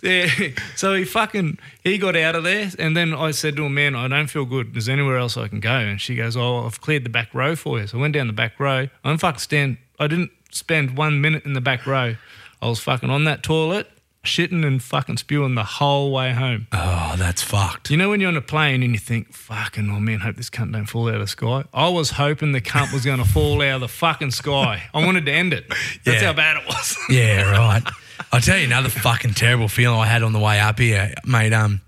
yeah. 0.02 0.48
So 0.76 0.94
he 0.94 1.04
fucking 1.04 1.58
he 1.84 1.98
got 1.98 2.16
out 2.16 2.34
of 2.34 2.44
there, 2.44 2.70
and 2.78 2.96
then 2.96 3.12
I 3.12 3.32
said 3.32 3.54
to 3.56 3.66
him, 3.66 3.74
"Man, 3.74 3.94
I 3.94 4.08
don't 4.08 4.28
feel 4.28 4.46
good. 4.46 4.74
Is 4.78 4.88
anywhere 4.88 5.18
else 5.18 5.36
I 5.36 5.48
can 5.48 5.60
go?" 5.60 5.70
And 5.70 6.00
she 6.00 6.14
goes, 6.14 6.34
"Oh, 6.34 6.64
I've 6.64 6.80
cleared 6.80 7.04
the 7.04 7.10
back 7.10 7.34
row 7.34 7.54
for 7.54 7.80
you." 7.80 7.86
So 7.86 7.98
I 7.98 8.00
went 8.00 8.14
down 8.14 8.28
the 8.28 8.32
back 8.32 8.58
row. 8.58 8.88
I'm 9.04 9.18
fucking 9.18 9.40
stand. 9.40 9.76
I 10.00 10.06
didn't 10.06 10.30
spend 10.50 10.96
one 10.96 11.20
minute 11.20 11.44
in 11.44 11.52
the 11.52 11.60
back 11.60 11.86
row. 11.86 12.16
I 12.62 12.68
was 12.68 12.80
fucking 12.80 13.10
on 13.10 13.24
that 13.24 13.42
toilet, 13.42 13.90
shitting 14.24 14.64
and 14.64 14.82
fucking 14.82 15.16
spewing 15.16 15.54
the 15.56 15.64
whole 15.64 16.12
way 16.12 16.32
home. 16.32 16.68
Oh, 16.72 17.14
that's 17.18 17.42
fucked. 17.42 17.90
You 17.90 17.96
know 17.96 18.10
when 18.10 18.20
you're 18.20 18.28
on 18.28 18.36
a 18.36 18.40
plane 18.40 18.82
and 18.82 18.92
you 18.92 18.98
think, 18.98 19.32
fucking, 19.32 19.90
oh 19.90 19.98
man, 20.00 20.20
hope 20.20 20.36
this 20.36 20.48
cunt 20.50 20.72
don't 20.72 20.86
fall 20.86 21.08
out 21.08 21.14
of 21.14 21.20
the 21.20 21.26
sky. 21.26 21.64
I 21.74 21.88
was 21.88 22.12
hoping 22.12 22.52
the 22.52 22.60
cunt 22.60 22.92
was 22.92 23.04
going 23.04 23.18
to 23.18 23.24
fall 23.28 23.60
out 23.62 23.74
of 23.76 23.80
the 23.80 23.88
fucking 23.88 24.30
sky. 24.30 24.84
I 24.94 25.04
wanted 25.04 25.26
to 25.26 25.32
end 25.32 25.52
it. 25.52 25.66
That's 26.04 26.22
Yeah. 26.22 26.28
how 26.28 26.32
bad 26.34 26.56
it 26.58 26.66
was. 26.66 26.96
Yeah, 27.10 27.50
right. 27.58 27.82
I'll 28.30 28.40
tell 28.40 28.56
you 28.58 28.64
another 28.64 28.88
fucking 28.88 29.34
terrible 29.34 29.68
feeling 29.68 29.98
I 29.98 30.06
had 30.06 30.22
on 30.22 30.32
the 30.32 30.38
way 30.38 30.60
up 30.60 30.78
here, 30.78 31.12
mate. 31.26 31.52
Um, 31.52 31.80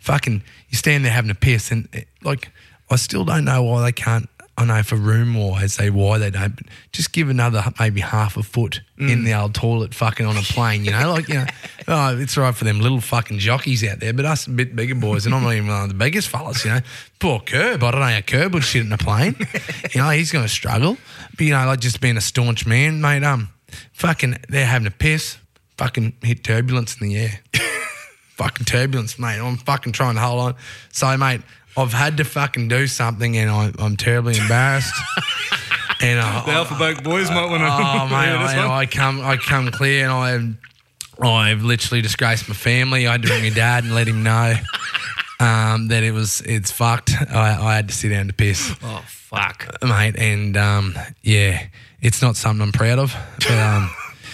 fucking, 0.00 0.42
you 0.70 0.76
stand 0.76 1.04
there 1.04 1.12
having 1.12 1.30
a 1.30 1.34
piss, 1.34 1.70
and 1.70 1.88
eh, 1.92 2.02
like, 2.22 2.50
I 2.90 2.96
still 2.96 3.24
don't 3.24 3.44
know 3.44 3.62
why 3.62 3.82
they 3.84 3.92
can't. 3.92 4.28
I 4.58 4.64
know 4.64 4.82
for 4.82 4.96
room 4.96 5.34
wise, 5.34 5.76
they 5.76 5.88
why 5.88 6.18
they 6.18 6.30
don't. 6.30 6.56
But 6.56 6.66
just 6.90 7.12
give 7.12 7.28
another 7.28 7.62
maybe 7.78 8.00
half 8.00 8.36
a 8.36 8.42
foot 8.42 8.80
in 8.98 9.22
the 9.22 9.32
old 9.32 9.54
toilet, 9.54 9.94
fucking 9.94 10.26
on 10.26 10.36
a 10.36 10.42
plane. 10.42 10.84
You 10.84 10.90
know, 10.90 11.12
like 11.12 11.28
you 11.28 11.34
know, 11.34 11.46
oh, 11.88 12.18
it's 12.18 12.36
right 12.36 12.52
for 12.52 12.64
them 12.64 12.80
little 12.80 13.00
fucking 13.00 13.38
jockeys 13.38 13.84
out 13.84 14.00
there, 14.00 14.12
but 14.12 14.24
us 14.24 14.48
a 14.48 14.50
bit 14.50 14.74
bigger 14.74 14.96
boys, 14.96 15.26
and 15.26 15.34
I'm 15.34 15.44
not 15.44 15.52
even 15.52 15.68
one 15.68 15.84
of 15.84 15.88
the 15.88 15.94
biggest 15.94 16.26
fellas. 16.26 16.64
You 16.64 16.72
know, 16.72 16.80
poor 17.20 17.38
Curb. 17.38 17.84
I 17.84 17.90
don't 17.92 18.00
know 18.00 18.06
how 18.08 18.20
Curb 18.20 18.54
would 18.54 18.64
shit 18.64 18.84
in 18.84 18.92
a 18.92 18.98
plane. 18.98 19.36
you 19.94 20.00
know, 20.00 20.10
he's 20.10 20.32
going 20.32 20.44
to 20.44 20.50
struggle. 20.50 20.96
But 21.36 21.40
you 21.40 21.52
know, 21.52 21.64
like 21.64 21.78
just 21.78 22.00
being 22.00 22.16
a 22.16 22.20
staunch 22.20 22.66
man, 22.66 23.00
mate. 23.00 23.22
Um, 23.22 23.50
fucking, 23.92 24.38
they're 24.48 24.66
having 24.66 24.88
a 24.88 24.92
piss. 24.92 25.38
Fucking 25.76 26.14
hit 26.24 26.42
turbulence 26.42 27.00
in 27.00 27.10
the 27.10 27.16
air. 27.16 27.40
fucking 28.30 28.64
turbulence, 28.64 29.20
mate. 29.20 29.38
I'm 29.38 29.56
fucking 29.56 29.92
trying 29.92 30.16
to 30.16 30.20
hold 30.20 30.40
on. 30.40 30.54
So, 30.90 31.16
mate, 31.16 31.42
I've 31.78 31.92
had 31.92 32.16
to 32.16 32.24
fucking 32.24 32.68
do 32.68 32.86
something, 32.86 33.36
and 33.36 33.50
I, 33.50 33.72
I'm 33.78 33.96
terribly 33.96 34.36
embarrassed. 34.36 34.92
and 36.00 36.20
I, 36.20 36.44
the 36.44 36.52
Alpha 36.52 36.74
Alphabet 36.74 37.04
boys 37.04 37.30
might 37.30 37.46
want 37.46 37.62
to. 37.62 37.68
Oh 37.68 38.06
mate, 38.10 38.56
I, 38.56 38.78
I 38.78 38.86
come 38.86 39.20
I 39.20 39.36
come 39.36 39.70
clear 39.70 40.08
and 40.08 40.12
I 41.20 41.26
I've 41.26 41.62
literally 41.62 42.02
disgraced 42.02 42.48
my 42.48 42.54
family. 42.54 43.06
I 43.06 43.12
had 43.12 43.22
to 43.22 43.28
ring 43.28 43.42
my 43.42 43.50
dad 43.50 43.84
and 43.84 43.94
let 43.94 44.06
him 44.06 44.22
know 44.22 44.54
um, 45.40 45.88
that 45.88 46.02
it 46.02 46.12
was 46.12 46.40
it's 46.42 46.70
fucked. 46.70 47.12
I, 47.30 47.56
I 47.60 47.76
had 47.76 47.88
to 47.88 47.94
sit 47.94 48.10
down 48.10 48.26
to 48.28 48.32
piss, 48.32 48.74
oh, 48.82 49.02
fuck. 49.06 49.66
mate, 49.82 50.16
and 50.16 50.56
um, 50.56 50.98
yeah, 51.22 51.66
it's 52.00 52.22
not 52.22 52.36
something 52.36 52.62
I'm 52.62 52.72
proud 52.72 52.98
of. 52.98 53.16
But 53.38 53.58
um, 53.58 53.90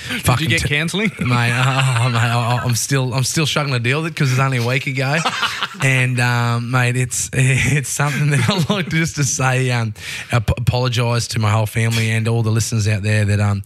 Did 0.08 0.40
you 0.40 0.48
get 0.48 0.64
cancelling? 0.64 1.10
mate, 1.20 1.52
oh, 1.52 2.08
mate 2.10 2.18
I, 2.18 2.60
I'm 2.64 2.74
still 2.74 3.14
I'm 3.14 3.24
still 3.24 3.46
struggling 3.46 3.74
to 3.74 3.80
deal 3.80 4.02
with 4.02 4.08
it 4.12 4.14
because 4.14 4.30
it's 4.30 4.40
only 4.40 4.58
a 4.58 4.66
week 4.66 4.86
ago, 4.86 5.16
and 5.82 6.20
um, 6.20 6.70
mate, 6.70 6.96
it's 6.96 7.30
it's 7.32 7.88
something 7.88 8.30
that 8.30 8.48
I 8.48 8.74
like 8.74 8.88
just 8.88 9.16
to 9.16 9.24
say. 9.24 9.70
Um, 9.70 9.94
ap- 10.32 10.58
apologise 10.58 11.28
to 11.28 11.38
my 11.38 11.50
whole 11.50 11.66
family 11.66 12.10
and 12.10 12.28
all 12.28 12.42
the 12.42 12.50
listeners 12.50 12.86
out 12.88 13.02
there 13.02 13.24
that 13.24 13.40
um. 13.40 13.62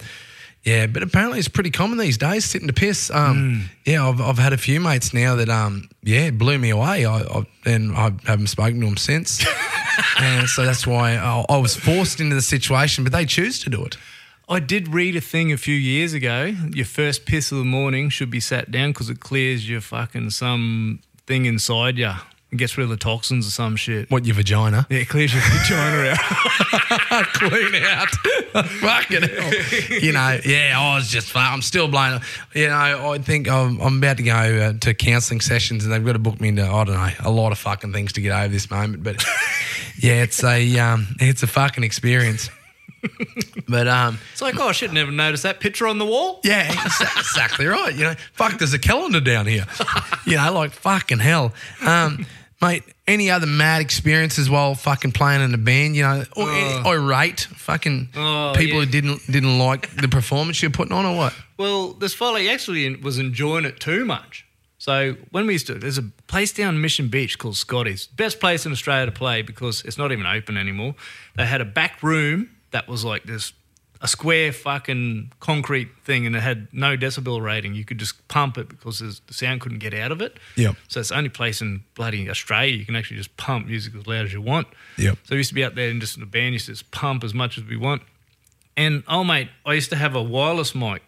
Yeah, 0.61 0.87
but 0.87 1.03
apparently 1.03 1.39
it's 1.39 1.47
pretty 1.47 1.71
common 1.71 1.97
these 1.97 2.17
days 2.17 2.43
sitting 2.43 2.67
to 2.67 2.73
piss. 2.73 3.09
Um, 3.09 3.69
Yeah, 3.85 4.05
I've, 4.05 4.19
I've 4.19 4.37
had 4.37 4.51
a 4.51 4.57
few 4.57 4.81
mates 4.81 5.13
now 5.13 5.35
that 5.35 5.47
um, 5.49 5.89
yeah 6.03 6.31
blew 6.31 6.57
me 6.59 6.69
away. 6.71 7.05
I, 7.05 7.19
I 7.21 7.47
and 7.65 7.95
I 7.95 8.11
haven't 8.25 8.47
spoken 8.47 8.81
to 8.81 8.85
them 8.87 8.97
since, 8.97 9.43
and 10.19 10.49
so 10.49 10.65
that's 10.65 10.85
why 10.85 11.15
I, 11.15 11.45
I 11.47 11.57
was 11.57 11.77
forced 11.77 12.19
into 12.19 12.35
the 12.35 12.41
situation. 12.41 13.05
But 13.05 13.13
they 13.13 13.25
choose 13.25 13.59
to 13.63 13.69
do 13.69 13.85
it. 13.85 13.95
I 14.51 14.59
did 14.59 14.87
read 14.87 15.15
a 15.15 15.21
thing 15.21 15.51
a 15.51 15.57
few 15.57 15.75
years 15.75 16.13
ago. 16.13 16.51
Your 16.73 16.87
first 16.87 17.27
piss 17.27 17.51
of 17.51 17.59
the 17.59 17.65
morning 17.65 18.09
should 18.09 18.31
be 18.31 18.39
sat 18.39 18.71
down 18.71 18.89
because 18.89 19.07
it 19.07 19.19
clears 19.19 19.69
your 19.69 19.79
fucking 19.79 20.31
some 20.31 21.01
thing 21.27 21.45
inside 21.45 21.99
you. 21.99 22.13
It 22.51 22.55
gets 22.57 22.75
rid 22.75 22.85
of 22.85 22.89
the 22.89 22.97
toxins 22.97 23.45
or 23.45 23.51
some 23.51 23.75
shit. 23.75 24.09
What 24.09 24.25
your 24.25 24.33
vagina? 24.33 24.87
Yeah, 24.89 24.99
it 24.99 25.09
clears 25.09 25.35
your 25.35 25.43
vagina 25.43 26.15
out. 27.11 27.25
clean 27.33 27.75
out. 27.75 28.09
Fucking 28.65 29.21
hell. 29.21 30.01
You 30.01 30.13
know, 30.13 30.39
yeah, 30.43 30.73
I 30.75 30.95
was 30.95 31.11
just, 31.11 31.35
I'm 31.35 31.61
still 31.61 31.87
blown. 31.87 32.21
You 32.55 32.69
know, 32.69 33.11
I 33.11 33.19
think 33.19 33.47
I'm, 33.47 33.79
I'm 33.79 33.99
about 33.99 34.17
to 34.17 34.23
go 34.23 34.31
uh, 34.33 34.73
to 34.79 34.95
counselling 34.95 35.41
sessions 35.41 35.83
and 35.83 35.93
they've 35.93 36.03
got 36.03 36.13
to 36.13 36.19
book 36.19 36.41
me 36.41 36.47
into, 36.47 36.63
I 36.63 36.83
don't 36.85 36.95
know, 36.95 37.09
a 37.19 37.29
lot 37.29 37.51
of 37.51 37.59
fucking 37.59 37.93
things 37.93 38.13
to 38.13 38.21
get 38.21 38.31
over 38.31 38.47
this 38.47 38.71
moment. 38.71 39.03
But 39.03 39.23
yeah, 39.99 40.23
it's 40.23 40.43
a, 40.43 40.79
um, 40.79 41.05
it's 41.19 41.43
a 41.43 41.47
fucking 41.47 41.83
experience. 41.83 42.49
But 43.67 43.87
um, 43.87 44.17
It's 44.33 44.41
like, 44.41 44.59
oh, 44.59 44.69
I 44.69 44.71
should 44.71 44.93
never 44.93 45.11
noticed 45.11 45.43
that 45.43 45.59
picture 45.59 45.87
on 45.87 45.97
the 45.99 46.05
wall. 46.05 46.39
yeah, 46.43 46.71
exactly 47.19 47.65
right. 47.67 47.93
You 47.93 48.03
know, 48.05 48.13
fuck, 48.33 48.57
there's 48.57 48.73
a 48.73 48.79
calendar 48.79 49.19
down 49.21 49.45
here. 49.45 49.65
You 50.25 50.37
know, 50.37 50.51
like 50.53 50.71
fucking 50.71 51.19
hell. 51.19 51.53
Um, 51.85 52.25
mate, 52.61 52.83
any 53.07 53.29
other 53.29 53.45
mad 53.47 53.81
experiences 53.81 54.49
while 54.49 54.75
fucking 54.75 55.11
playing 55.11 55.41
in 55.41 55.53
a 55.53 55.57
band? 55.57 55.95
You 55.95 56.03
know, 56.03 56.23
or 56.35 56.49
irate 56.87 57.41
fucking 57.41 58.09
Oh, 58.15 58.53
people 58.55 58.79
yeah. 58.79 58.85
who 58.85 58.91
didn't 58.91 59.21
didn't 59.31 59.57
like 59.59 59.95
the 59.95 60.07
performance 60.07 60.61
you're 60.61 60.71
putting 60.71 60.93
on, 60.93 61.05
or 61.05 61.15
what? 61.15 61.33
Well, 61.57 61.93
this 61.93 62.13
fella 62.13 62.41
actually 62.45 62.95
was 62.95 63.17
enjoying 63.19 63.65
it 63.65 63.79
too 63.79 64.05
much. 64.05 64.45
So 64.77 65.15
when 65.31 65.45
we 65.45 65.53
used 65.53 65.67
to, 65.67 65.73
there's 65.73 65.97
a 65.97 66.03
place 66.27 66.53
down 66.53 66.79
Mission 66.79 67.09
Beach 67.09 67.37
called 67.37 67.57
Scotty's, 67.57 68.07
best 68.07 68.39
place 68.39 68.65
in 68.65 68.71
Australia 68.71 69.07
to 69.07 69.11
play 69.11 69.41
because 69.41 69.81
it's 69.83 69.97
not 69.97 70.11
even 70.13 70.25
open 70.25 70.55
anymore. 70.55 70.95
They 71.35 71.45
had 71.45 71.59
a 71.59 71.65
back 71.65 72.01
room 72.01 72.49
that 72.71 72.87
was 72.87 73.03
like 73.05 73.23
this, 73.23 73.53
a 74.01 74.07
square 74.07 74.53
fucking 74.53 75.33
concrete 75.39 75.89
thing, 76.03 76.25
and 76.25 76.35
it 76.35 76.41
had 76.41 76.67
no 76.71 76.95
decibel 76.95 77.41
rating. 77.41 77.75
You 77.75 77.83
could 77.83 77.97
just 77.97 78.27
pump 78.27 78.57
it 78.57 78.69
because 78.69 78.99
the 78.99 79.33
sound 79.33 79.61
couldn't 79.61 79.79
get 79.79 79.93
out 79.93 80.11
of 80.11 80.21
it. 80.21 80.37
Yep. 80.55 80.75
So 80.87 80.99
it's 80.99 81.09
the 81.09 81.17
only 81.17 81.29
place 81.29 81.61
in 81.61 81.83
bloody 81.95 82.29
Australia 82.29 82.75
you 82.75 82.85
can 82.85 82.95
actually 82.95 83.17
just 83.17 83.35
pump 83.37 83.67
music 83.67 83.93
as 83.95 84.07
loud 84.07 84.25
as 84.25 84.33
you 84.33 84.41
want. 84.41 84.67
Yep. 84.97 85.17
So 85.23 85.35
we 85.35 85.37
used 85.37 85.49
to 85.49 85.55
be 85.55 85.63
out 85.63 85.75
there 85.75 85.89
and 85.89 85.99
just 85.99 86.15
in 86.15 86.21
the 86.21 86.27
band 86.27 86.53
used 86.53 86.67
to 86.67 86.71
just 86.71 86.89
pump 86.91 87.23
as 87.23 87.33
much 87.33 87.57
as 87.57 87.65
we 87.65 87.75
want. 87.75 88.01
And 88.77 89.03
oh 89.07 89.23
mate, 89.23 89.49
I 89.65 89.73
used 89.73 89.89
to 89.89 89.97
have 89.97 90.15
a 90.15 90.23
wireless 90.23 90.73
mic 90.73 91.03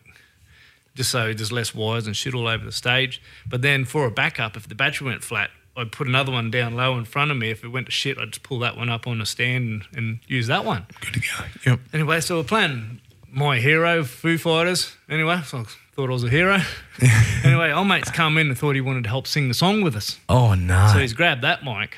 just 0.96 1.12
so 1.12 1.34
there's 1.34 1.52
less 1.52 1.74
wires 1.74 2.06
and 2.06 2.16
shit 2.16 2.34
all 2.34 2.48
over 2.48 2.66
the 2.66 2.72
stage. 2.72 3.22
But 3.48 3.62
then 3.62 3.86
for 3.86 4.06
a 4.06 4.12
backup, 4.12 4.58
if 4.58 4.68
the 4.68 4.76
battery 4.76 5.08
went 5.08 5.24
flat, 5.24 5.50
I'd 5.76 5.92
put 5.92 6.08
another 6.08 6.32
one 6.32 6.52
down 6.52 6.76
low 6.76 6.98
in 6.98 7.06
front 7.06 7.32
of 7.32 7.38
me. 7.38 7.50
If 7.50 7.64
it 7.64 7.70
went 7.70 7.86
to 7.88 7.92
shit, 7.92 8.18
I'd 8.18 8.32
just 8.32 8.44
pull 8.44 8.60
that 8.60 8.76
one 8.76 8.90
up 8.90 9.08
on 9.08 9.22
a 9.22 9.26
stand 9.26 9.66
and, 9.66 9.84
and 9.96 10.20
use 10.28 10.48
that 10.48 10.66
one. 10.66 10.86
Good 11.00 11.14
to 11.14 11.20
go. 11.20 11.72
Yep. 11.72 11.80
Anyway, 11.94 12.20
so 12.22 12.38
we're 12.38 12.44
playing 12.44 13.00
My 13.32 13.60
Hero, 13.60 14.04
Foo 14.04 14.38
Fighters. 14.38 14.96
Anyway, 15.10 15.42
so 15.46 15.60
I 15.60 15.66
thought 15.94 16.10
I 16.10 16.14
was 16.14 16.24
a 16.24 16.30
hero. 16.30 16.60
anyway, 17.44 17.72
old 17.72 17.88
mate's 17.88 18.12
come 18.12 18.38
in 18.38 18.48
and 18.48 18.58
thought 18.58 18.76
he 18.76 18.82
wanted 18.82 19.04
to 19.04 19.10
help 19.10 19.28
sing 19.28 19.48
the 19.48 19.54
song 19.54 19.82
with 19.82 19.96
us. 19.96 20.20
Oh 20.28 20.54
no. 20.56 20.90
So 20.94 21.00
he's 21.00 21.14
grabbed 21.14 21.42
that 21.44 21.64
mic 21.64 21.98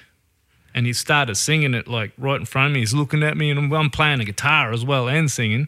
and 0.74 0.86
he 0.86 0.94
started 0.94 1.36
singing 1.36 1.74
it 1.74 1.88
like 1.88 2.12
right 2.18 2.40
in 2.40 2.46
front 2.46 2.68
of 2.68 2.74
me. 2.74 2.80
He's 2.80 2.94
looking 2.94 3.24
at 3.24 3.38
me 3.38 3.50
and 3.50 3.60
I'm, 3.60 3.74
I'm 3.74 3.90
playing 3.90 4.20
a 4.20 4.26
guitar 4.26 4.72
as 4.72 4.84
well 4.86 5.08
and 5.08 5.30
singing. 5.30 5.68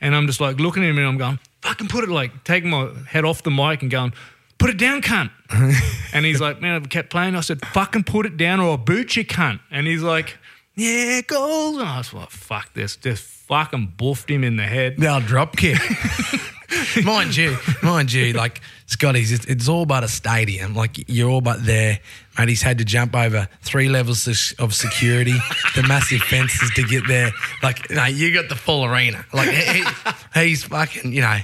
And 0.00 0.14
I'm 0.14 0.26
just 0.26 0.40
like 0.40 0.58
looking 0.60 0.82
at 0.82 0.90
him 0.90 0.98
and 0.98 1.06
I'm 1.06 1.18
going, 1.18 1.38
fucking 1.62 1.88
put 1.88 2.04
it 2.04 2.10
like 2.10 2.44
taking 2.44 2.70
my 2.70 2.90
head 3.08 3.24
off 3.24 3.42
the 3.42 3.50
mic 3.50 3.82
and 3.82 3.90
going, 3.90 4.12
put 4.58 4.70
it 4.70 4.78
down, 4.78 5.02
cunt. 5.02 5.30
and 6.12 6.24
he's 6.24 6.40
like, 6.40 6.60
man, 6.60 6.82
I 6.82 6.86
kept 6.86 7.10
playing. 7.10 7.34
I 7.34 7.40
said, 7.40 7.64
fucking 7.66 8.04
put 8.04 8.26
it 8.26 8.36
down 8.36 8.60
or 8.60 8.70
I'll 8.70 8.76
boot 8.76 9.16
you, 9.16 9.24
cunt. 9.24 9.60
And 9.70 9.86
he's 9.86 10.02
like, 10.02 10.38
yeah, 10.74 11.20
goals. 11.22 11.78
And 11.78 11.88
I 11.88 11.98
was 11.98 12.12
like, 12.12 12.30
fuck 12.30 12.72
this. 12.74 12.96
Just 12.96 13.24
fucking 13.24 13.94
buffed 13.96 14.30
him 14.30 14.44
in 14.44 14.56
the 14.56 14.64
head. 14.64 14.96
They'll 14.98 15.20
drop 15.20 15.56
kick. 15.56 15.78
mind 17.04 17.36
you, 17.36 17.56
mind 17.82 18.12
you, 18.12 18.32
like 18.32 18.60
Scotty's, 18.86 19.32
it's, 19.32 19.44
it's 19.46 19.68
all 19.68 19.86
but 19.86 20.04
a 20.04 20.08
stadium. 20.08 20.74
Like 20.74 21.08
you're 21.08 21.30
all 21.30 21.40
but 21.40 21.64
there. 21.64 22.00
Mate, 22.38 22.48
he's 22.50 22.62
had 22.62 22.78
to 22.78 22.84
jump 22.84 23.16
over 23.16 23.48
three 23.62 23.88
levels 23.88 24.28
of, 24.58 24.74
security, 24.74 25.32
the 25.74 25.82
massive 25.88 26.20
fences 26.20 26.70
to 26.74 26.82
get 26.82 27.08
there. 27.08 27.30
Like, 27.62 27.88
no, 27.90 28.04
you 28.04 28.34
got 28.34 28.50
the 28.50 28.54
full 28.54 28.84
arena. 28.84 29.24
Like 29.32 29.48
he, 29.48 29.82
he- 29.82 30.48
he's 30.48 30.62
fucking, 30.64 31.14
you 31.14 31.22
know, 31.22 31.38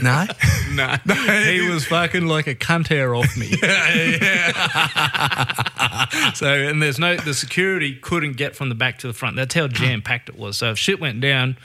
no. 0.00 0.26
Nah, 0.72 0.96
he 1.44 1.68
was 1.68 1.86
fucking 1.86 2.26
like 2.26 2.46
a 2.46 2.54
cunt 2.54 2.86
hair 2.86 3.16
off 3.16 3.36
me. 3.36 3.46
so, 6.34 6.52
and 6.54 6.82
there's 6.82 6.98
no, 6.98 7.16
the 7.16 7.34
security 7.34 7.94
couldn't 7.96 8.36
get 8.36 8.54
from 8.54 8.68
the 8.68 8.74
back 8.74 8.98
to 8.98 9.06
the 9.06 9.12
front. 9.12 9.36
That's 9.36 9.54
how 9.54 9.68
jam 9.68 10.02
packed 10.02 10.28
it 10.28 10.38
was. 10.38 10.58
So 10.58 10.70
if 10.70 10.78
shit 10.78 11.00
went 11.00 11.20
down, 11.20 11.56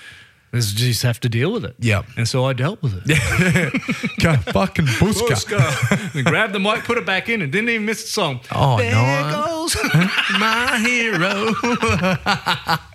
just 0.54 1.04
have 1.04 1.20
to 1.22 1.30
deal 1.30 1.52
with 1.52 1.64
it. 1.66 1.76
Yeah. 1.80 2.04
And 2.18 2.28
so 2.28 2.46
I 2.46 2.54
dealt 2.54 2.82
with 2.82 3.02
it. 3.06 4.20
Go 4.22 4.36
fucking 4.52 4.86
buska. 4.86 5.28
Buska. 5.30 6.16
and 6.16 6.26
grabbed 6.26 6.54
the 6.54 6.60
mic, 6.60 6.84
put 6.84 6.98
it 6.98 7.06
back 7.06 7.30
in, 7.30 7.42
and 7.42 7.52
didn't 7.52 7.70
even 7.70 7.86
miss 7.86 8.02
the 8.04 8.10
song. 8.10 8.42
Oh, 8.52 8.78
there 8.78 8.92
no. 8.92 9.46
goes. 9.46 9.76
my 10.40 10.78
hero. 10.86 11.54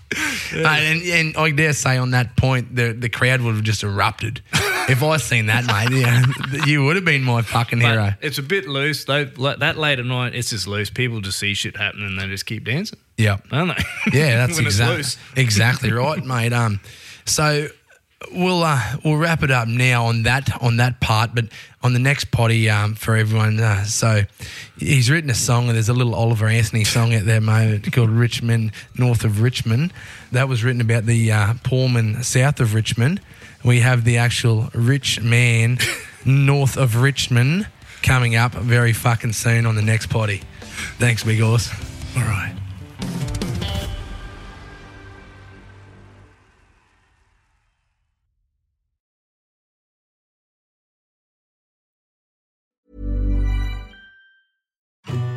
Mate, 0.54 0.64
and, 0.64 1.02
and 1.02 1.36
I 1.36 1.50
dare 1.50 1.72
say 1.72 1.96
on 1.98 2.12
that 2.12 2.36
point, 2.36 2.74
the, 2.76 2.92
the 2.92 3.08
crowd 3.08 3.40
would 3.40 3.56
have 3.56 3.64
just 3.64 3.82
erupted. 3.82 4.40
if 4.88 5.02
I 5.02 5.16
seen 5.16 5.46
that, 5.46 5.66
mate, 5.66 5.90
yeah, 6.00 6.22
you 6.64 6.84
would 6.84 6.94
have 6.94 7.04
been 7.04 7.24
my 7.24 7.42
fucking 7.42 7.80
But 7.80 7.90
hero. 7.90 8.14
it's 8.22 8.38
a 8.38 8.42
bit 8.42 8.68
loose. 8.68 9.04
Though, 9.04 9.28
like 9.36 9.58
that 9.58 9.76
late 9.76 9.98
at 9.98 10.06
night, 10.06 10.34
it's 10.36 10.50
just 10.50 10.68
loose. 10.68 10.90
People 10.90 11.20
just 11.20 11.40
see 11.40 11.54
shit 11.54 11.76
happening 11.76 12.06
and 12.06 12.20
they 12.20 12.28
just 12.28 12.46
keep 12.46 12.64
dancing, 12.64 13.00
Yeah. 13.16 13.38
don't 13.50 13.68
they? 13.68 13.84
Yeah, 14.12 14.46
that's 14.46 14.58
exactly 14.58 15.20
exactly 15.42 15.90
right, 15.92 16.24
mate. 16.24 16.52
Um, 16.52 16.80
so 17.26 17.68
we'll 18.32 18.62
uh, 18.62 18.80
we'll 19.04 19.16
wrap 19.16 19.42
it 19.42 19.50
up 19.50 19.68
now 19.68 20.06
on 20.06 20.24
that 20.24 20.62
on 20.62 20.78
that 20.78 21.00
part, 21.00 21.34
but 21.34 21.46
on 21.82 21.92
the 21.92 21.98
next 21.98 22.30
potty 22.30 22.68
um, 22.70 22.94
for 22.94 23.16
everyone. 23.16 23.60
Uh, 23.60 23.84
so 23.84 24.22
he's 24.78 25.10
written 25.10 25.30
a 25.30 25.34
song, 25.34 25.66
and 25.66 25.74
there's 25.74 25.88
a 25.88 25.94
little 25.94 26.14
Oliver 26.14 26.46
Anthony 26.46 26.84
song 26.84 27.14
out 27.14 27.24
there, 27.24 27.40
mate, 27.40 27.90
called 27.92 28.10
Rich 28.10 28.42
Men, 28.42 28.72
North 28.96 29.24
of 29.24 29.42
Richmond. 29.42 29.92
That 30.32 30.48
was 30.48 30.64
written 30.64 30.80
about 30.80 31.06
the 31.06 31.32
uh, 31.32 31.54
Pullman 31.62 32.22
south 32.22 32.60
of 32.60 32.74
Richmond. 32.74 33.20
We 33.64 33.80
have 33.80 34.04
the 34.04 34.18
actual 34.18 34.68
rich 34.74 35.20
man 35.20 35.78
north 36.24 36.76
of 36.76 36.96
Richmond 36.96 37.66
coming 38.02 38.36
up 38.36 38.52
very 38.52 38.92
fucking 38.92 39.32
soon 39.32 39.66
on 39.66 39.74
the 39.74 39.82
next 39.82 40.06
potty. 40.06 40.42
Thanks, 40.98 41.24
Big 41.24 41.40
Horse. 41.40 41.70
All 42.16 42.22
right. 42.22 42.55